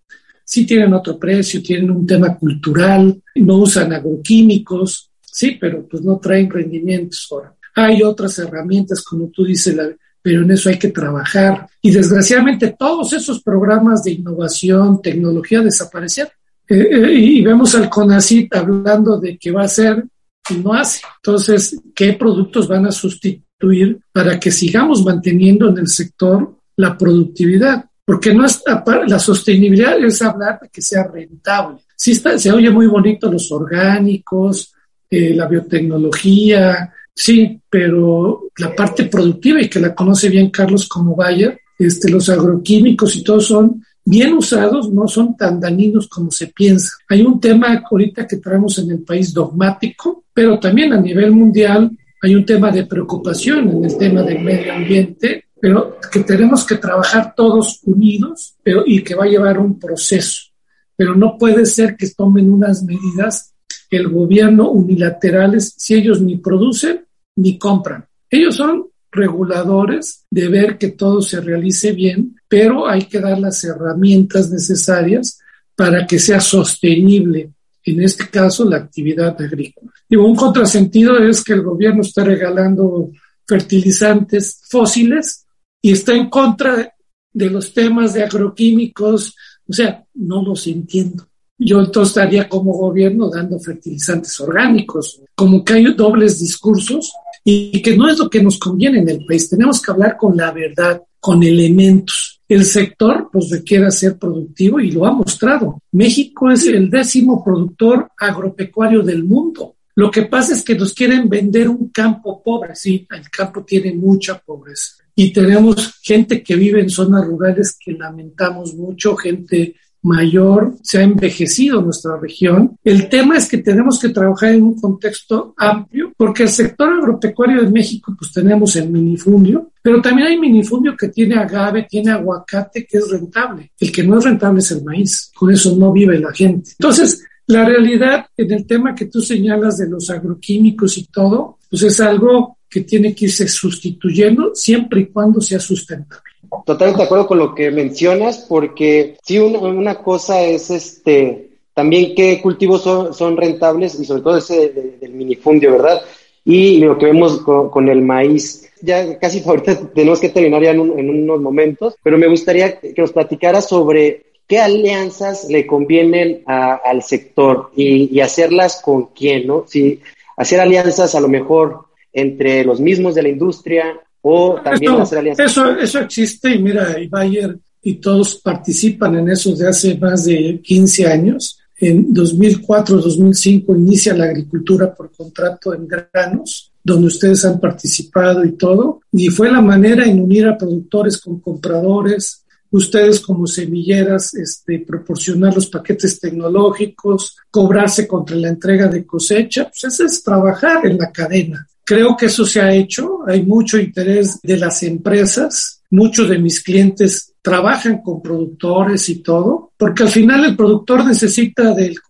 Sí 0.45 0.65
tienen 0.65 0.95
otro 0.95 1.19
precio, 1.19 1.63
tienen 1.63 1.91
un 1.91 2.07
tema 2.07 2.37
cultural, 2.37 3.21
no 3.35 3.57
usan 3.59 3.93
agroquímicos, 3.93 5.11
sí, 5.21 5.57
pero 5.61 5.87
pues 5.87 6.03
no 6.03 6.19
traen 6.19 6.49
rendimientos 6.49 7.27
ahora. 7.31 7.55
Hay 7.75 8.03
otras 8.03 8.39
herramientas, 8.39 9.03
como 9.03 9.29
tú 9.29 9.45
dices, 9.45 9.75
la, 9.75 9.91
pero 10.27 10.43
en 10.43 10.51
eso 10.51 10.71
hay 10.71 10.77
que 10.77 10.89
trabajar. 10.89 11.69
Y 11.81 11.93
desgraciadamente 11.93 12.75
todos 12.77 13.13
esos 13.13 13.41
programas 13.45 14.03
de 14.03 14.11
innovación, 14.11 15.01
tecnología 15.01 15.61
desaparecieron. 15.61 16.33
Eh, 16.69 16.81
eh, 16.81 17.13
y 17.13 17.43
vemos 17.45 17.73
al 17.77 17.89
CONACIT 17.89 18.53
hablando 18.57 19.21
de 19.21 19.39
que 19.39 19.53
va 19.53 19.63
a 19.63 19.67
hacer 19.67 20.05
y 20.51 20.55
no 20.55 20.73
hace. 20.73 21.01
Entonces, 21.19 21.81
¿qué 21.95 22.15
productos 22.15 22.67
van 22.67 22.87
a 22.87 22.91
sustituir 22.91 24.01
para 24.11 24.41
que 24.41 24.51
sigamos 24.51 25.05
manteniendo 25.05 25.69
en 25.69 25.79
el 25.79 25.87
sector 25.87 26.57
la 26.75 26.99
productividad? 26.99 27.85
Porque 28.05 28.35
no 28.35 28.47
es, 28.47 28.65
la 29.07 29.21
sostenibilidad 29.21 29.97
es 30.05 30.21
hablar 30.23 30.59
de 30.61 30.71
que 30.71 30.83
sea 30.83 31.05
rentable. 31.05 31.83
Sí 31.95 32.11
está, 32.11 32.37
se 32.37 32.51
oye 32.51 32.71
muy 32.71 32.89
bonito 32.89 33.31
los 33.31 33.53
orgánicos, 33.53 34.75
eh, 35.09 35.37
la 35.37 35.47
biotecnología, 35.47 36.93
Sí, 37.19 37.59
pero 37.71 38.51
la 38.59 38.77
parte 38.77 39.05
productiva 39.05 39.63
y 39.63 39.71
que 39.71 39.81
la 39.81 39.95
conoce 39.95 40.29
bien 40.29 40.51
Carlos 40.51 40.87
como 40.87 41.17
Bayer, 41.17 41.59
este, 41.79 42.11
los 42.11 42.29
agroquímicos 42.29 43.17
y 43.17 43.25
todos 43.25 43.47
son 43.47 43.83
bien 44.05 44.35
usados, 44.35 44.93
no 44.93 45.09
son 45.09 45.35
tan 45.35 45.59
dañinos 45.59 46.09
como 46.09 46.31
se 46.31 46.49
piensa. 46.49 46.91
Hay 47.09 47.23
un 47.23 47.41
tema 47.41 47.83
ahorita 47.91 48.27
que 48.27 48.37
traemos 48.37 48.79
en 48.79 48.91
el 48.91 49.01
país 49.01 49.33
dogmático, 49.33 50.25
pero 50.33 50.61
también 50.61 50.93
a 50.93 51.01
nivel 51.01 51.33
mundial 51.33 51.91
hay 52.23 52.35
un 52.35 52.45
tema 52.45 52.71
de 52.71 52.85
preocupación 52.85 53.71
en 53.71 53.85
el 53.87 53.97
tema 53.97 54.23
del 54.23 54.43
medio 54.43 54.75
ambiente, 54.75 55.47
pero 55.59 55.99
que 56.13 56.21
tenemos 56.21 56.67
que 56.67 56.77
trabajar 56.77 57.35
todos 57.35 57.81
unidos 57.85 58.57
pero, 58.63 58.85
y 58.87 59.03
que 59.03 59.15
va 59.15 59.25
a 59.25 59.29
llevar 59.29 59.59
un 59.59 59.79
proceso. 59.79 60.53
Pero 60.95 61.15
no 61.15 61.39
puede 61.39 61.65
ser 61.65 61.97
que 61.97 62.11
tomen 62.11 62.51
unas 62.51 62.83
medidas 62.83 63.55
el 63.91 64.09
gobierno 64.09 64.71
unilaterales 64.71 65.75
si 65.79 65.95
ellos 65.95 66.21
ni 66.21 66.37
producen 66.37 67.06
ni 67.37 67.59
compran. 67.59 68.07
Ellos 68.31 68.57
son 68.57 68.87
reguladores 69.11 70.25
de 70.31 70.49
ver 70.49 70.79
que 70.79 70.89
todo 70.89 71.23
se 71.23 71.41
realice 71.41 71.93
bien, 71.93 72.37
pero 72.49 72.89
hay 72.89 73.05
que 73.05 73.21
dar 73.21 73.39
las 73.39 73.63
herramientas 73.65 74.51
necesarias 74.51 75.39
para 75.75 76.07
que 76.07 76.19
sea 76.19 76.41
sostenible, 76.41 77.51
en 77.85 78.03
este 78.03 78.29
caso, 78.29 78.65
la 78.65 78.79
actividad 78.79 79.41
agrícola. 79.41 79.93
Y 80.09 80.17
un 80.17 80.35
contrasentido 80.35 81.19
es 81.19 81.43
que 81.45 81.53
el 81.53 81.63
gobierno 81.63 82.03
está 82.03 82.25
regalando 82.25 83.11
fertilizantes 83.47 84.61
fósiles 84.69 85.47
y 85.81 85.93
está 85.93 86.13
en 86.15 86.29
contra 86.29 86.93
de 87.33 87.51
los 87.51 87.73
temas 87.73 88.15
de 88.15 88.25
agroquímicos. 88.25 89.37
O 89.69 89.73
sea, 89.73 90.05
no 90.15 90.43
los 90.43 90.67
entiendo. 90.67 91.29
Yo 91.59 91.81
entonces 91.81 92.17
estaría 92.17 92.49
como 92.49 92.73
gobierno 92.73 93.31
dando 93.31 93.59
fertilizantes 93.59 94.39
orgánicos, 94.41 95.23
como 95.35 95.65
que 95.65 95.75
hay 95.75 95.95
dobles 95.95 96.41
discursos 96.41 97.13
y 97.49 97.81
que 97.81 97.97
no 97.97 98.09
es 98.09 98.19
lo 98.19 98.29
que 98.29 98.43
nos 98.43 98.59
conviene 98.59 98.99
en 98.99 99.09
el 99.09 99.25
país. 99.25 99.49
Tenemos 99.49 99.81
que 99.81 99.93
hablar 99.93 100.17
con 100.17 100.37
la 100.37 100.51
verdad, 100.51 101.01
con 101.21 101.45
elementos. 101.45 102.41
El 102.49 102.65
sector 102.65 103.29
pues 103.33 103.51
requiere 103.51 103.89
ser 103.93 104.19
productivo 104.19 104.81
y 104.81 104.91
lo 104.91 105.07
ha 105.07 105.13
mostrado. 105.13 105.81
México 105.93 106.51
es 106.51 106.67
el 106.67 106.91
décimo 106.91 107.45
productor 107.45 108.09
agropecuario 108.19 109.01
del 109.01 109.23
mundo. 109.23 109.77
Lo 109.95 110.11
que 110.11 110.23
pasa 110.23 110.55
es 110.55 110.65
que 110.65 110.75
nos 110.75 110.93
quieren 110.93 111.29
vender 111.29 111.69
un 111.69 111.91
campo 111.91 112.43
pobre. 112.43 112.75
Sí, 112.75 113.07
el 113.09 113.31
campo 113.31 113.65
tiene 113.65 113.95
mucha 113.95 114.37
pobreza. 114.41 115.05
Y 115.15 115.33
tenemos 115.33 116.01
gente 116.03 116.43
que 116.43 116.57
vive 116.57 116.81
en 116.81 116.91
zonas 116.91 117.25
rurales 117.25 117.79
que 117.79 117.93
lamentamos 117.93 118.75
mucho, 118.75 119.15
gente 119.15 119.77
mayor, 120.07 120.75
se 120.83 120.99
ha 120.99 121.03
envejecido 121.03 121.83
nuestra 121.83 122.17
región. 122.17 122.79
El 122.85 123.09
tema 123.09 123.37
es 123.37 123.49
que 123.49 123.59
tenemos 123.59 123.99
que 123.99 124.11
trabajar 124.11 124.55
en 124.55 124.63
un 124.63 124.81
contexto 124.81 125.55
amplio, 125.57 126.13
porque 126.17 126.45
el 126.45 126.49
sector 126.49 126.89
agropecuario 126.93 127.63
de 127.63 127.71
México, 127.71 128.15
pues 128.19 128.33
tenemos 128.33 128.77
el 128.77 128.89
minifundio, 128.91 129.73
pero 129.83 130.01
también 130.01 130.29
hay 130.29 130.39
minifundio 130.39 130.97
que 130.97 131.09
tiene 131.09 131.37
agave, 131.37 131.87
tiene 131.89 132.13
aguacate, 132.13 132.87
que 132.87 132.99
es 132.99 133.11
rentable. 133.11 133.73
El 133.79 133.93
que 133.93 134.05
no 134.05 134.19
es 134.19 134.25
rentable 134.25 134.61
es 134.61 134.71
el 134.71 134.85
maíz, 134.85 135.31
con 135.35 135.53
eso 135.53 135.77
no 135.77 135.93
vive 135.93 136.19
la 136.19 136.33
gente. 136.33 136.71
Entonces, 136.79 137.25
la 137.49 137.65
realidad 137.65 138.27
en 138.37 138.53
el 138.53 138.67
tema 138.67 138.95
que 138.95 139.07
tú 139.07 139.21
señalas 139.21 139.79
de 139.79 139.89
los 139.89 140.11
agroquímicos 140.11 140.99
y 140.99 141.07
todo, 141.07 141.59
pues 141.69 141.83
es 141.83 142.01
algo 142.01 142.59
que 142.69 142.81
tiene 142.81 143.15
que 143.15 143.27
irse 143.27 143.47
sustituyendo 143.49 144.53
siempre 144.55 145.01
y 145.03 145.07
cuando 145.07 145.41
sea 145.41 145.61
sustentable. 145.61 146.26
Totalmente 146.65 147.03
de 147.03 147.05
acuerdo 147.05 147.27
con 147.27 147.39
lo 147.39 147.55
que 147.55 147.71
mencionas, 147.71 148.47
porque 148.49 149.17
sí, 149.23 149.39
una, 149.39 149.97
cosa 149.97 150.43
es 150.43 150.71
este 150.71 151.51
también 151.75 152.15
qué 152.15 152.41
cultivos 152.41 152.83
son, 152.83 153.37
rentables 153.37 154.01
y 154.01 154.05
sobre 154.05 154.23
todo 154.23 154.39
ese 154.39 154.71
del 155.01 155.13
minifundio, 155.13 155.73
¿verdad? 155.73 156.01
Y 156.45 156.79
lo 156.79 156.97
que 156.97 157.07
vemos 157.07 157.43
con, 157.43 157.89
el 157.89 158.03
maíz. 158.03 158.71
Ya 158.81 159.19
casi 159.19 159.43
ahorita 159.47 159.93
tenemos 159.93 160.21
que 160.21 160.31
terminar 160.31 160.63
ya 160.63 160.71
en, 160.71 160.81
unos 160.81 161.41
momentos, 161.41 161.97
pero 162.03 162.19
me 162.19 162.29
gustaría 162.29 162.81
que 162.81 162.95
nos 162.97 163.13
platicara 163.13 163.61
sobre 163.61 164.23
qué 164.47 164.59
alianzas 164.59 165.49
le 165.51 165.67
convienen 165.67 166.43
al 166.47 167.03
sector 167.03 167.71
y, 167.77 168.17
y, 168.17 168.21
hacerlas 168.21 168.81
con 168.83 169.07
quién, 169.07 169.47
¿no? 169.47 169.65
Si 169.67 170.01
hacer 170.37 170.61
alianzas 170.61 171.15
a 171.15 171.21
lo 171.21 171.29
mejor 171.29 171.87
entre 172.13 172.65
los 172.65 172.81
mismos 172.81 173.15
de 173.15 173.23
la 173.23 173.29
industria 173.29 174.01
o 174.29 174.61
también 174.61 174.95
hacer 174.95 175.19
alianzas. 175.19 175.53
Eso, 175.53 175.71
eso 175.77 176.01
existe 176.01 176.53
y 176.53 176.59
mira, 176.59 176.99
y 177.01 177.07
Bayer 177.07 177.57
y 177.83 177.95
todos 177.95 178.35
participan 178.37 179.15
en 179.17 179.31
eso 179.31 179.55
de 179.55 179.69
hace 179.69 179.97
más 179.97 180.25
de 180.25 180.61
15 180.61 181.07
años. 181.07 181.61
En 181.79 182.13
2004-2005 182.13 183.77
inicia 183.77 184.15
la 184.15 184.25
agricultura 184.25 184.93
por 184.93 185.13
contrato 185.13 185.73
en 185.75 185.87
granos, 185.87 186.73
donde 186.83 187.07
ustedes 187.07 187.45
han 187.45 187.61
participado 187.61 188.45
y 188.45 188.53
todo, 188.53 189.03
y 189.13 189.29
fue 189.29 189.49
la 189.51 189.61
manera 189.61 190.05
en 190.05 190.21
unir 190.21 190.49
a 190.49 190.59
productores 190.59 191.21
con 191.21 191.39
compradores, 191.39 192.45
ustedes 192.71 193.21
como 193.21 193.47
semilleras, 193.47 194.35
este, 194.35 194.81
proporcionar 194.81 195.55
los 195.55 195.67
paquetes 195.67 196.19
tecnológicos, 196.19 197.37
cobrarse 197.51 198.09
contra 198.09 198.35
la 198.37 198.49
entrega 198.49 198.89
de 198.89 199.07
cosecha, 199.07 199.71
pues 199.71 199.85
eso 199.85 200.05
es 200.05 200.23
trabajar 200.25 200.85
en 200.87 200.99
la 200.99 201.13
cadena. 201.13 201.69
Creo 201.87 202.17
que 202.17 202.27
eso 202.27 202.45
se 202.45 202.61
ha 202.61 202.75
hecho, 202.75 203.21
hay 203.29 203.47
mucho 203.47 203.79
interés 203.79 204.41
de 204.43 204.57
las 204.57 204.83
empresas, 204.83 205.83
muchos 205.91 206.29
de 206.29 206.41
mis 206.41 206.61
clientes 206.61 207.33
trabajan 207.41 208.03
con 208.03 208.21
productores 208.21 209.09
y 209.09 209.23
todo, 209.23 209.71
porque 209.77 210.03
al 210.03 210.09
final 210.09 210.45
el 210.45 210.57
productor 210.57 211.07
necesita 211.07 211.73
del, 211.73 212.01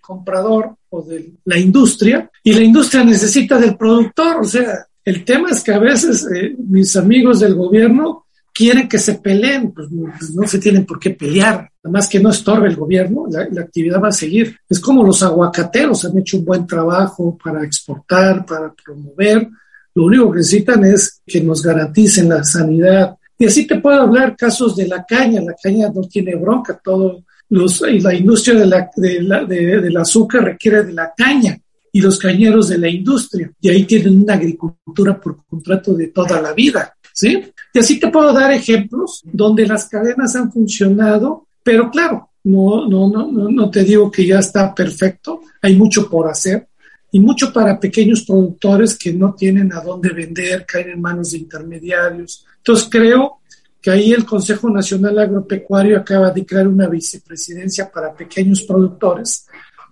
comprador 0.00 0.74
o 0.88 1.02
de 1.02 1.34
la 1.44 1.58
industria 1.58 2.30
y 2.42 2.54
la 2.54 2.62
industria 2.62 3.04
necesita 3.04 3.58
del 3.58 3.76
productor, 3.76 4.38
o 4.40 4.44
sea, 4.44 4.86
el 5.04 5.22
tema 5.22 5.50
es 5.50 5.62
que 5.62 5.74
a 5.74 5.78
veces 5.78 6.26
eh, 6.34 6.56
mis 6.56 6.96
amigos 6.96 7.40
del 7.40 7.56
gobierno 7.56 8.24
quieren 8.54 8.88
que 8.88 8.98
se 8.98 9.16
peleen, 9.16 9.70
pues, 9.72 9.88
pues 10.18 10.30
no, 10.30 10.46
se 10.46 10.58
tienen 10.58 10.86
por 10.86 10.98
qué 10.98 11.10
pelear, 11.10 11.69
nada 11.82 11.92
más 11.92 12.08
que 12.08 12.20
no 12.20 12.30
estorbe 12.30 12.68
el 12.68 12.76
gobierno, 12.76 13.26
la, 13.30 13.62
actividad 13.62 14.00
va 14.02 14.08
a 14.08 14.12
seguir. 14.12 14.56
Es 14.68 14.80
como 14.80 15.02
los 15.02 15.22
aguacateros 15.22 16.04
han 16.04 16.18
hecho 16.18 16.38
un 16.38 16.44
buen 16.44 16.66
trabajo 16.66 17.38
para 17.42 17.64
exportar, 17.64 18.44
para 18.44 18.72
promover, 18.72 19.48
lo 19.94 20.04
único 20.04 20.30
que 20.30 20.38
necesitan 20.38 20.84
es 20.84 21.20
que 21.26 21.40
nos 21.40 21.62
garanticen 21.62 22.28
la 22.28 22.44
sanidad. 22.44 23.16
Y 23.38 23.46
así 23.46 23.66
te 23.66 23.80
puedo 23.80 24.02
hablar 24.02 24.36
casos 24.36 24.76
de 24.76 24.86
la 24.86 25.04
caña, 25.04 25.40
la 25.40 25.54
caña 25.60 25.90
no 25.92 26.02
tiene 26.02 26.36
bronca, 26.36 26.80
todo 26.82 27.24
los, 27.48 27.80
la 27.80 28.14
industria 28.14 28.60
de 28.60 28.66
la, 28.66 28.90
de 28.94 29.22
la, 29.22 29.44
del 29.44 29.96
azúcar 29.96 30.44
requiere 30.44 30.84
de 30.84 30.92
la 30.92 31.12
caña 31.16 31.58
y 31.92 32.00
los 32.00 32.18
cañeros 32.18 32.68
de 32.68 32.78
la 32.78 32.88
industria, 32.88 33.50
y 33.60 33.68
ahí 33.68 33.84
tienen 33.84 34.22
una 34.22 34.34
agricultura 34.34 35.20
por 35.20 35.44
contrato 35.44 35.94
de 35.94 36.08
toda 36.08 36.40
la 36.40 36.52
vida. 36.52 36.94
¿sí? 37.12 37.42
Y 37.74 37.78
así 37.78 37.98
te 37.98 38.08
puedo 38.08 38.32
dar 38.32 38.52
ejemplos 38.52 39.22
donde 39.24 39.66
las 39.66 39.88
cadenas 39.88 40.36
han 40.36 40.52
funcionado, 40.52 41.48
pero 41.62 41.90
claro, 41.90 42.30
no, 42.44 42.88
no, 42.88 43.08
no, 43.08 43.30
no 43.30 43.70
te 43.70 43.84
digo 43.84 44.10
que 44.10 44.26
ya 44.26 44.38
está 44.38 44.74
perfecto, 44.74 45.42
hay 45.60 45.76
mucho 45.76 46.08
por 46.08 46.28
hacer 46.28 46.68
y 47.12 47.20
mucho 47.20 47.52
para 47.52 47.78
pequeños 47.78 48.24
productores 48.24 48.96
que 48.96 49.12
no 49.12 49.34
tienen 49.34 49.72
a 49.72 49.80
dónde 49.80 50.10
vender, 50.10 50.64
caen 50.64 50.90
en 50.90 51.00
manos 51.00 51.32
de 51.32 51.38
intermediarios. 51.38 52.46
Entonces 52.58 52.88
creo 52.90 53.40
que 53.80 53.90
ahí 53.90 54.12
el 54.12 54.24
Consejo 54.24 54.70
Nacional 54.70 55.18
Agropecuario 55.18 55.98
acaba 55.98 56.30
de 56.30 56.46
crear 56.46 56.68
una 56.68 56.86
vicepresidencia 56.86 57.90
para 57.90 58.14
pequeños 58.14 58.62
productores 58.62 59.46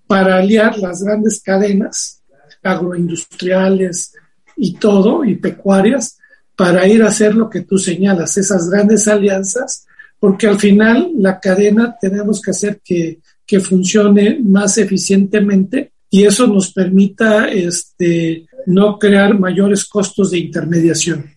para 0.09 0.39
aliar 0.39 0.79
las 0.79 1.03
grandes 1.03 1.41
cadenas 1.43 2.23
agroindustriales 2.63 4.15
y 4.57 4.75
todo, 4.75 5.25
y 5.25 5.37
pecuarias, 5.37 6.19
para 6.57 6.89
ir 6.89 7.03
a 7.03 7.09
hacer 7.09 7.35
lo 7.35 7.49
que 7.49 7.61
tú 7.61 7.79
señalas, 7.79 8.37
esas 8.37 8.69
grandes 8.69 9.07
alianzas, 9.07 9.87
porque 10.21 10.47
al 10.47 10.59
final 10.59 11.13
la 11.17 11.39
cadena 11.39 11.97
tenemos 12.01 12.41
que 12.43 12.51
hacer 12.51 12.81
que, 12.85 13.19
funcione 13.61 14.39
más 14.45 14.77
eficientemente 14.77 15.93
y 16.11 16.25
eso 16.25 16.47
nos 16.47 16.71
permita 16.71 17.49
este, 17.49 18.47
no 18.67 18.99
crear 18.99 19.39
mayores 19.39 19.87
costos 19.87 20.33
de 20.33 20.39
intermediación. 20.39 21.31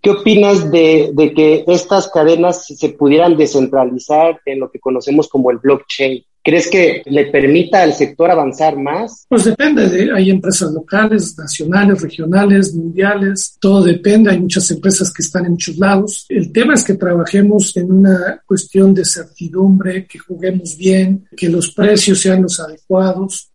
¿Qué 0.00 0.10
opinas 0.10 0.70
de, 0.70 1.12
que 1.34 1.64
estas 1.66 2.08
cadenas 2.08 2.64
se 2.64 2.90
pudieran 2.90 3.36
descentralizar 3.36 4.40
en 4.46 4.60
lo 4.60 4.70
que 4.70 4.78
conocemos 4.78 5.28
como 5.28 5.50
el 5.50 5.58
blockchain? 5.58 6.24
¿Crees 6.42 6.68
que 6.68 7.02
le 7.06 7.26
permita 7.26 7.82
al 7.82 7.92
sector 7.92 8.30
avanzar 8.30 8.76
más? 8.76 9.26
Pues 9.28 9.44
depende, 9.44 9.88
de, 9.88 10.12
hay 10.12 10.30
empresas 10.30 10.72
locales, 10.72 11.36
nacionales, 11.36 12.00
regionales, 12.00 12.74
mundiales, 12.74 13.56
todo 13.60 13.82
depende, 13.82 14.30
hay 14.30 14.40
muchas 14.40 14.70
empresas 14.70 15.12
que 15.12 15.22
están 15.22 15.44
en 15.44 15.52
muchos 15.52 15.76
lados. 15.76 16.26
El 16.28 16.50
tema 16.52 16.74
es 16.74 16.84
que 16.84 16.94
trabajemos 16.94 17.76
en 17.76 17.92
una 17.92 18.42
cuestión 18.46 18.94
de 18.94 19.04
certidumbre, 19.04 20.06
que 20.06 20.18
juguemos 20.18 20.76
bien, 20.76 21.28
que 21.36 21.48
los 21.48 21.72
precios 21.72 22.20
sean 22.20 22.42
los 22.42 22.58
adecuados. 22.60 23.50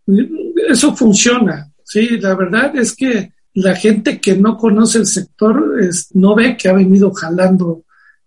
Eso 0.70 0.96
funciona, 0.96 1.72
sí, 1.84 2.18
la 2.20 2.36
verdad 2.36 2.76
es 2.76 2.96
que 2.96 3.32
la 3.56 3.76
gente 3.76 4.20
que 4.20 4.36
no 4.36 4.58
conoce 4.58 5.00
el 5.00 5.06
sector 5.06 5.64
no 6.14 6.36
ve 6.36 6.58
que 6.58 6.70
ha 6.70 6.74
venido 6.74 7.12
jalando 7.14 7.84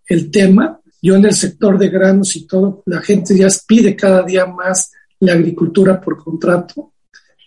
el 0.07 0.31
tema 0.31 0.79
yo 1.07 1.15
en 1.15 1.23
el 1.23 1.33
sector 1.33 1.77
de 1.77 1.87
granos 1.87 2.35
y 2.35 2.45
todo, 2.45 2.83
la 2.85 2.99
gente 2.99 3.37
ya 3.37 3.47
pide 3.65 3.95
cada 3.95 4.23
día 4.23 4.45
más 4.45 4.91
la 5.21 5.31
agricultura 5.31 6.01
por 6.01 6.21
contrato 6.21 6.91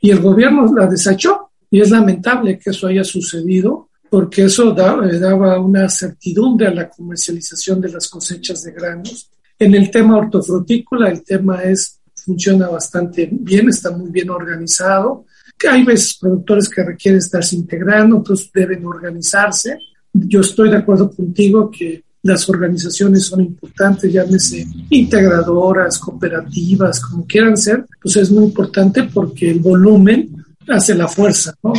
y 0.01 0.11
el 0.11 0.20
gobierno 0.20 0.75
la 0.75 0.87
desechó 0.87 1.51
y 1.70 1.83
es 1.83 1.90
lamentable 1.90 2.59
que 2.59 2.70
eso 2.70 2.87
haya 2.87 3.05
sucedido 3.05 3.90
porque 4.09 4.44
eso 4.44 4.70
eh, 4.70 5.18
daba 5.18 5.61
una 5.61 5.90
certidumbre 5.90 6.68
a 6.68 6.75
la 6.75 6.88
comercialización 6.88 7.83
de 7.83 7.90
las 7.90 8.09
cosechas 8.09 8.62
de 8.62 8.73
granos. 8.73 9.31
En 9.59 9.75
el 9.75 9.90
tema 9.90 10.16
hortofrutícola, 10.16 11.11
el 11.11 11.23
tema 11.23 11.62
es, 11.62 12.01
funciona 12.14 12.66
bastante 12.66 13.29
bien, 13.31 13.68
está 13.68 13.90
muy 13.90 14.11
bien 14.11 14.31
organizado. 14.31 15.27
Hay 15.70 15.85
veces 15.85 16.16
productores 16.18 16.66
que 16.66 16.83
requieren 16.83 17.18
estarse 17.18 17.57
integrando, 17.57 18.16
entonces 18.16 18.51
deben 18.55 18.87
organizarse. 18.87 19.77
Yo 20.14 20.40
estoy 20.40 20.70
de 20.70 20.79
acuerdo 20.79 21.11
contigo 21.11 21.70
que 21.70 22.03
las 22.22 22.48
organizaciones 22.48 23.24
son 23.26 23.40
importantes, 23.40 24.12
llámese 24.12 24.66
integradoras, 24.90 25.98
cooperativas, 25.98 27.00
como 27.00 27.26
quieran 27.26 27.56
ser, 27.56 27.87
pues 28.00 28.16
es 28.16 28.30
muy 28.30 28.44
importante 28.44 29.04
porque 29.04 29.50
el 29.50 29.61
volumen 29.61 30.44
hace 30.68 30.94
la 30.94 31.09
fuerza, 31.09 31.54
¿no? 31.62 31.72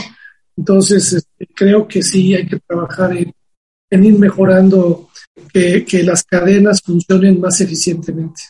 Entonces, 0.57 1.13
este, 1.13 1.47
creo 1.53 1.87
que 1.87 2.01
sí 2.01 2.35
hay 2.35 2.47
que 2.47 2.59
trabajar 2.59 3.15
en, 3.15 3.33
ir 4.03 4.19
mejorando 4.19 5.09
que, 5.53 5.85
las 6.03 6.23
cadenas 6.23 6.81
funcionen 6.81 7.39
más 7.39 7.59
eficientemente. 7.61 8.41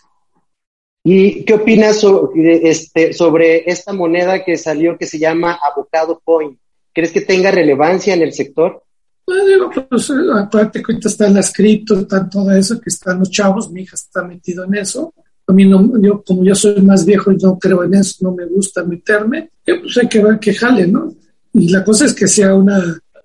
¿Y 1.03 1.43
qué 1.45 1.55
opinas 1.55 2.05
este, 2.35 3.11
sobre 3.13 3.69
esta 3.69 3.91
moneda 3.91 4.43
que 4.43 4.55
salió 4.55 4.97
que 4.97 5.07
se 5.07 5.17
llama 5.17 5.59
Avocado 5.63 6.21
Coin? 6.23 6.59
¿Crees 6.93 7.11
que 7.11 7.21
tenga 7.21 7.49
relevancia 7.49 8.13
en 8.13 8.21
el 8.21 8.33
sector? 8.33 8.83
Pues 9.31 9.47
digo, 9.47 9.71
pues 9.89 10.11
acuérdate 10.35 10.83
que 10.83 10.91
ahorita 10.91 11.07
están 11.07 11.33
las 11.33 11.53
cripto, 11.53 11.99
están 12.01 12.29
todo 12.29 12.51
eso, 12.51 12.81
que 12.81 12.89
están 12.89 13.19
los 13.19 13.31
chavos, 13.31 13.71
mi 13.71 13.83
hija 13.83 13.95
está 13.95 14.23
metido 14.23 14.65
en 14.65 14.75
eso. 14.75 15.13
A 15.47 15.53
mí, 15.53 15.63
no, 15.63 15.89
yo, 16.01 16.21
como 16.21 16.43
yo 16.43 16.53
soy 16.53 16.81
más 16.81 17.05
viejo 17.05 17.31
y 17.31 17.37
no 17.37 17.57
creo 17.57 17.81
en 17.85 17.93
eso, 17.93 18.15
no 18.21 18.33
me 18.33 18.45
gusta 18.45 18.83
meterme, 18.83 19.51
pues 19.63 19.97
hay 19.97 20.09
que 20.09 20.21
ver 20.21 20.37
que 20.37 20.53
jale, 20.53 20.85
¿no? 20.85 21.13
Y 21.53 21.69
la 21.69 21.81
cosa 21.81 22.05
es 22.05 22.13
que 22.13 22.27
sea 22.27 22.53
una, 22.53 22.77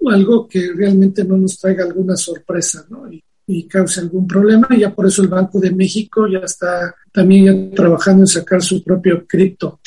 algo 0.09 0.47
que 0.47 0.71
realmente 0.77 1.25
no 1.25 1.37
nos 1.37 1.59
traiga 1.59 1.83
alguna 1.83 2.16
sorpresa, 2.16 2.87
¿no? 2.88 3.11
Y, 3.12 3.21
y 3.49 3.66
cause 3.66 3.99
algún 3.99 4.29
problema. 4.29 4.69
Y 4.71 4.81
ya 4.81 4.95
por 4.95 5.07
eso 5.07 5.23
el 5.23 5.29
Banco 5.29 5.59
de 5.59 5.73
México 5.73 6.29
ya 6.29 6.38
está 6.38 6.95
también 7.11 7.73
trabajando 7.75 8.23
en 8.23 8.29
sacar 8.29 8.62
su 8.62 8.81
propio 8.85 9.27
cripto 9.27 9.81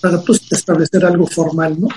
para 0.00 0.18
pues 0.22 0.50
establecer 0.50 1.04
algo 1.04 1.26
formal, 1.26 1.78
¿no? 1.78 1.88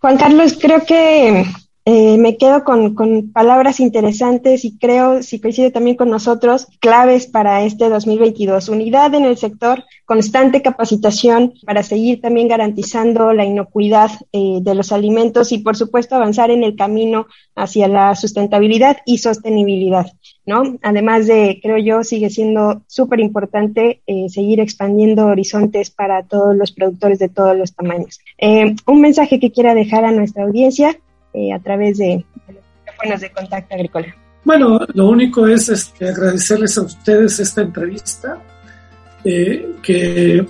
Juan 0.00 0.16
Carlos, 0.16 0.56
creo 0.60 0.84
que 0.86 1.44
eh, 1.90 2.18
me 2.18 2.36
quedo 2.36 2.64
con, 2.64 3.32
palabras 3.32 3.80
interesantes 3.80 4.66
y 4.66 4.76
creo, 4.76 5.22
si 5.22 5.40
coincide 5.40 5.70
también 5.70 5.96
con 5.96 6.10
nosotros, 6.10 6.66
claves 6.80 7.26
para 7.26 7.62
este 7.62 7.88
2022. 7.88 8.68
Unidad 8.68 9.14
en 9.14 9.24
el 9.24 9.38
sector, 9.38 9.84
constante 10.04 10.60
capacitación 10.60 11.54
para 11.64 11.82
seguir 11.82 12.20
también 12.20 12.46
garantizando 12.46 13.32
la 13.32 13.46
inocuidad 13.46 14.10
eh, 14.32 14.58
de 14.60 14.74
los 14.74 14.92
alimentos 14.92 15.50
y, 15.50 15.60
por 15.60 15.76
supuesto, 15.76 16.14
avanzar 16.14 16.50
en 16.50 16.62
el 16.62 16.76
camino 16.76 17.26
hacia 17.56 17.88
la 17.88 18.14
sustentabilidad 18.16 18.98
y 19.06 19.16
sostenibilidad, 19.16 20.12
¿no? 20.44 20.76
Además 20.82 21.26
de, 21.26 21.58
creo 21.62 21.78
yo, 21.78 22.04
sigue 22.04 22.28
siendo 22.28 22.82
súper 22.86 23.20
importante 23.20 24.02
eh, 24.06 24.28
seguir 24.28 24.60
expandiendo 24.60 25.24
horizontes 25.24 25.90
para 25.90 26.22
todos 26.22 26.54
los 26.54 26.70
productores 26.70 27.18
de 27.18 27.30
todos 27.30 27.56
los 27.56 27.74
tamaños. 27.74 28.20
un 28.86 29.00
mensaje 29.00 29.40
que 29.40 29.52
quiera 29.52 29.72
dejar 29.72 30.04
a 30.04 30.12
nuestra 30.12 30.44
audiencia 30.44 30.98
eh, 31.38 31.52
a 31.52 31.58
través 31.60 31.98
de, 31.98 32.24
los 32.48 32.64
teléfonos 32.84 33.20
de 33.20 33.30
contacto 33.30 33.74
agrícola. 33.74 34.16
Bueno, 34.44 34.80
lo 34.94 35.08
único 35.08 35.46
es 35.46 35.68
este, 35.68 36.08
agradecerles 36.08 36.76
a 36.78 36.82
ustedes 36.82 37.38
esta 37.38 37.62
entrevista, 37.62 38.42
eh, 39.24 39.74
que 39.82 40.44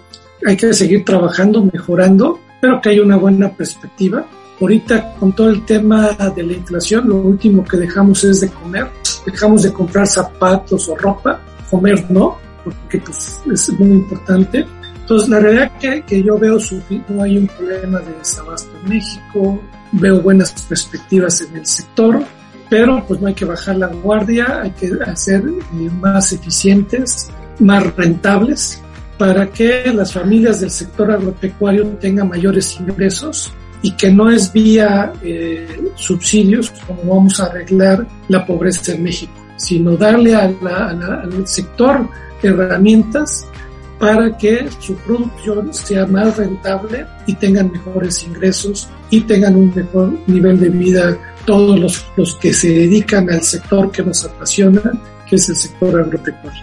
hay 0.46 0.56
que 0.56 0.72
seguir 0.72 1.04
trabajando, 1.04 1.68
mejorando, 1.70 2.38
pero 2.60 2.80
que 2.80 2.90
hay 2.90 3.00
una 3.00 3.16
buena 3.16 3.50
perspectiva. 3.50 4.24
Ahorita 4.60 5.14
con 5.14 5.32
todo 5.32 5.50
el 5.50 5.64
tema 5.66 6.08
de 6.34 6.42
la 6.42 6.52
inflación, 6.54 7.08
lo 7.08 7.16
último 7.16 7.64
que 7.64 7.76
dejamos 7.76 8.24
es 8.24 8.40
de 8.40 8.48
comer, 8.48 8.88
dejamos 9.26 9.62
de 9.62 9.72
comprar 9.72 10.06
zapatos 10.06 10.88
o 10.88 10.96
ropa, 10.96 11.40
comer 11.70 12.10
no, 12.10 12.38
porque 12.64 12.98
pues, 12.98 13.40
es 13.52 13.70
muy 13.78 13.98
importante. 13.98 14.64
Entonces, 15.00 15.28
la 15.28 15.40
realidad 15.40 15.72
que, 15.78 16.02
que 16.02 16.22
yo 16.22 16.38
veo, 16.38 16.58
no 17.08 17.22
hay 17.22 17.38
un 17.38 17.46
problema 17.46 17.98
de 18.00 18.12
desabasto 18.14 18.70
en 18.82 18.88
México, 18.88 19.60
veo 19.92 20.20
buenas 20.20 20.52
perspectivas 20.62 21.40
en 21.40 21.56
el 21.56 21.66
sector, 21.66 22.24
pero 22.68 23.04
pues 23.06 23.20
no 23.20 23.28
hay 23.28 23.34
que 23.34 23.44
bajar 23.44 23.76
la 23.76 23.86
guardia, 23.88 24.60
hay 24.62 24.70
que 24.72 24.90
hacer 25.06 25.42
eh, 25.46 25.90
más 26.00 26.32
eficientes, 26.32 27.30
más 27.58 27.94
rentables, 27.96 28.82
para 29.16 29.50
que 29.50 29.92
las 29.92 30.12
familias 30.12 30.60
del 30.60 30.70
sector 30.70 31.10
agropecuario 31.10 31.86
tengan 32.00 32.28
mayores 32.28 32.78
ingresos 32.78 33.52
y 33.82 33.92
que 33.92 34.10
no 34.10 34.30
es 34.30 34.52
vía 34.52 35.12
eh, 35.22 35.90
subsidios 35.96 36.70
como 36.86 37.14
vamos 37.16 37.40
a 37.40 37.46
arreglar 37.46 38.06
la 38.28 38.44
pobreza 38.46 38.92
en 38.92 39.02
México, 39.02 39.32
sino 39.56 39.96
darle 39.96 40.34
al 40.34 40.56
sector 41.46 42.08
herramientas 42.42 43.46
para 43.98 44.36
que 44.36 44.68
su 44.78 44.94
producción 44.96 45.74
sea 45.74 46.06
más 46.06 46.36
rentable 46.36 47.06
y 47.26 47.34
tengan 47.34 47.72
mejores 47.72 48.22
ingresos 48.24 48.88
y 49.10 49.20
tengan 49.22 49.56
un 49.56 49.74
mejor 49.74 50.12
nivel 50.26 50.60
de 50.60 50.68
vida 50.68 51.18
todos 51.44 51.78
los, 51.78 52.06
los 52.16 52.34
que 52.36 52.52
se 52.52 52.68
dedican 52.68 53.30
al 53.30 53.42
sector 53.42 53.90
que 53.90 54.02
nos 54.02 54.24
apasiona, 54.24 54.82
que 55.28 55.36
es 55.36 55.48
el 55.48 55.56
sector 55.56 56.00
agropecuario. 56.00 56.62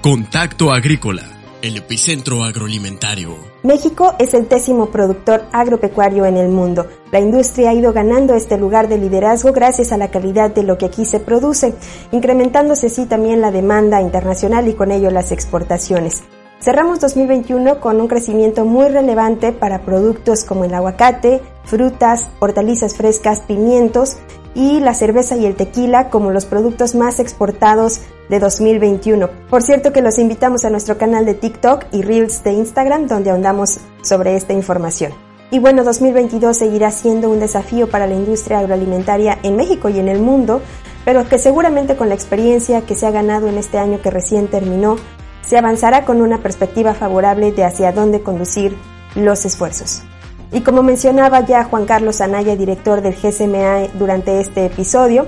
Contacto 0.00 0.72
Agrícola, 0.72 1.22
el 1.62 1.76
epicentro 1.76 2.42
agroalimentario. 2.42 3.36
México 3.62 4.14
es 4.18 4.34
el 4.34 4.48
décimo 4.48 4.90
productor 4.90 5.44
agropecuario 5.52 6.26
en 6.26 6.36
el 6.36 6.48
mundo. 6.48 6.86
La 7.12 7.20
industria 7.20 7.70
ha 7.70 7.74
ido 7.74 7.92
ganando 7.92 8.34
este 8.34 8.58
lugar 8.58 8.88
de 8.88 8.98
liderazgo 8.98 9.52
gracias 9.52 9.92
a 9.92 9.96
la 9.96 10.10
calidad 10.10 10.54
de 10.54 10.64
lo 10.64 10.76
que 10.76 10.86
aquí 10.86 11.06
se 11.06 11.20
produce, 11.20 11.74
incrementándose 12.12 12.88
así 12.88 13.06
también 13.06 13.40
la 13.40 13.50
demanda 13.50 14.02
internacional 14.02 14.68
y 14.68 14.74
con 14.74 14.90
ello 14.90 15.10
las 15.10 15.32
exportaciones. 15.32 16.24
Cerramos 16.64 16.98
2021 16.98 17.78
con 17.78 18.00
un 18.00 18.08
crecimiento 18.08 18.64
muy 18.64 18.88
relevante 18.88 19.52
para 19.52 19.82
productos 19.82 20.44
como 20.44 20.64
el 20.64 20.72
aguacate, 20.72 21.42
frutas, 21.64 22.26
hortalizas 22.38 22.96
frescas, 22.96 23.40
pimientos 23.40 24.16
y 24.54 24.80
la 24.80 24.94
cerveza 24.94 25.36
y 25.36 25.44
el 25.44 25.56
tequila 25.56 26.08
como 26.08 26.30
los 26.30 26.46
productos 26.46 26.94
más 26.94 27.20
exportados 27.20 28.00
de 28.30 28.38
2021. 28.38 29.28
Por 29.50 29.62
cierto 29.62 29.92
que 29.92 30.00
los 30.00 30.18
invitamos 30.18 30.64
a 30.64 30.70
nuestro 30.70 30.96
canal 30.96 31.26
de 31.26 31.34
TikTok 31.34 31.84
y 31.92 32.00
Reels 32.00 32.42
de 32.44 32.52
Instagram 32.52 33.08
donde 33.08 33.28
ahondamos 33.28 33.78
sobre 34.00 34.34
esta 34.34 34.54
información. 34.54 35.12
Y 35.50 35.58
bueno, 35.58 35.84
2022 35.84 36.56
seguirá 36.56 36.90
siendo 36.92 37.28
un 37.28 37.40
desafío 37.40 37.90
para 37.90 38.06
la 38.06 38.14
industria 38.14 38.60
agroalimentaria 38.60 39.38
en 39.42 39.56
México 39.56 39.90
y 39.90 39.98
en 39.98 40.08
el 40.08 40.18
mundo, 40.18 40.62
pero 41.04 41.28
que 41.28 41.38
seguramente 41.38 41.94
con 41.94 42.08
la 42.08 42.14
experiencia 42.14 42.80
que 42.86 42.96
se 42.96 43.06
ha 43.06 43.10
ganado 43.10 43.48
en 43.48 43.58
este 43.58 43.76
año 43.76 44.00
que 44.00 44.10
recién 44.10 44.48
terminó, 44.48 44.96
se 45.46 45.58
avanzará 45.58 46.04
con 46.04 46.22
una 46.22 46.38
perspectiva 46.38 46.94
favorable 46.94 47.52
de 47.52 47.64
hacia 47.64 47.92
dónde 47.92 48.22
conducir 48.22 48.76
los 49.14 49.44
esfuerzos. 49.44 50.02
Y 50.52 50.60
como 50.60 50.82
mencionaba 50.82 51.40
ya 51.40 51.64
Juan 51.64 51.84
Carlos 51.84 52.20
Anaya, 52.20 52.56
director 52.56 53.00
del 53.00 53.14
GSMA 53.14 53.88
durante 53.94 54.40
este 54.40 54.66
episodio, 54.66 55.26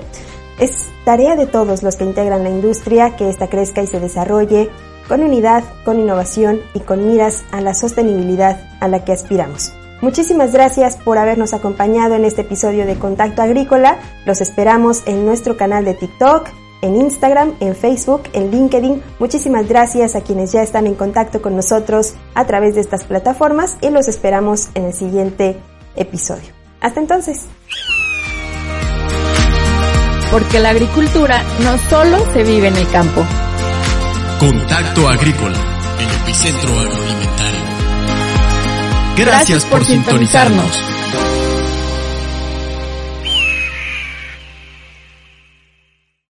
es 0.59 0.71
tarea 1.05 1.35
de 1.35 1.45
todos 1.45 1.83
los 1.83 1.95
que 1.95 2.05
integran 2.05 2.43
la 2.43 2.49
industria 2.49 3.15
que 3.15 3.29
ésta 3.29 3.47
crezca 3.47 3.81
y 3.81 3.87
se 3.87 3.99
desarrolle 3.99 4.69
con 5.07 5.23
unidad, 5.23 5.63
con 5.85 5.99
innovación 5.99 6.61
y 6.73 6.79
con 6.79 7.07
miras 7.07 7.43
a 7.51 7.61
la 7.61 7.73
sostenibilidad 7.73 8.59
a 8.79 8.87
la 8.87 9.05
que 9.05 9.13
aspiramos. 9.13 9.73
Muchísimas 10.01 10.53
gracias 10.53 10.95
por 10.97 11.17
habernos 11.17 11.53
acompañado 11.53 12.15
en 12.15 12.23
este 12.23 12.41
episodio 12.41 12.85
de 12.85 12.99
Contacto 12.99 13.41
Agrícola. 13.41 13.97
Los 14.25 14.41
esperamos 14.41 15.01
en 15.07 15.25
nuestro 15.25 15.57
canal 15.57 15.85
de 15.85 15.95
TikTok, 15.95 16.49
en 16.81 16.95
Instagram, 16.95 17.55
en 17.59 17.75
Facebook, 17.75 18.23
en 18.33 18.51
LinkedIn. 18.51 19.01
Muchísimas 19.19 19.67
gracias 19.67 20.15
a 20.15 20.21
quienes 20.21 20.51
ya 20.51 20.61
están 20.61 20.87
en 20.87 20.95
contacto 20.95 21.41
con 21.41 21.55
nosotros 21.55 22.13
a 22.35 22.45
través 22.45 22.75
de 22.75 22.81
estas 22.81 23.03
plataformas 23.05 23.77
y 23.81 23.89
los 23.89 24.07
esperamos 24.07 24.69
en 24.73 24.85
el 24.85 24.93
siguiente 24.93 25.57
episodio. 25.95 26.53
Hasta 26.81 26.99
entonces. 26.99 27.45
Porque 30.31 30.59
la 30.59 30.69
agricultura 30.69 31.41
no 31.63 31.77
solo 31.89 32.19
se 32.33 32.43
vive 32.43 32.67
en 32.67 32.75
el 32.75 32.87
campo. 32.89 33.25
Contacto 34.39 35.07
Agrícola, 35.09 35.57
el 35.99 36.21
epicentro 36.21 36.69
agroalimentario. 36.69 37.61
Gracias, 39.17 39.65
por, 39.65 39.83
sintonizarnos. 39.83 40.96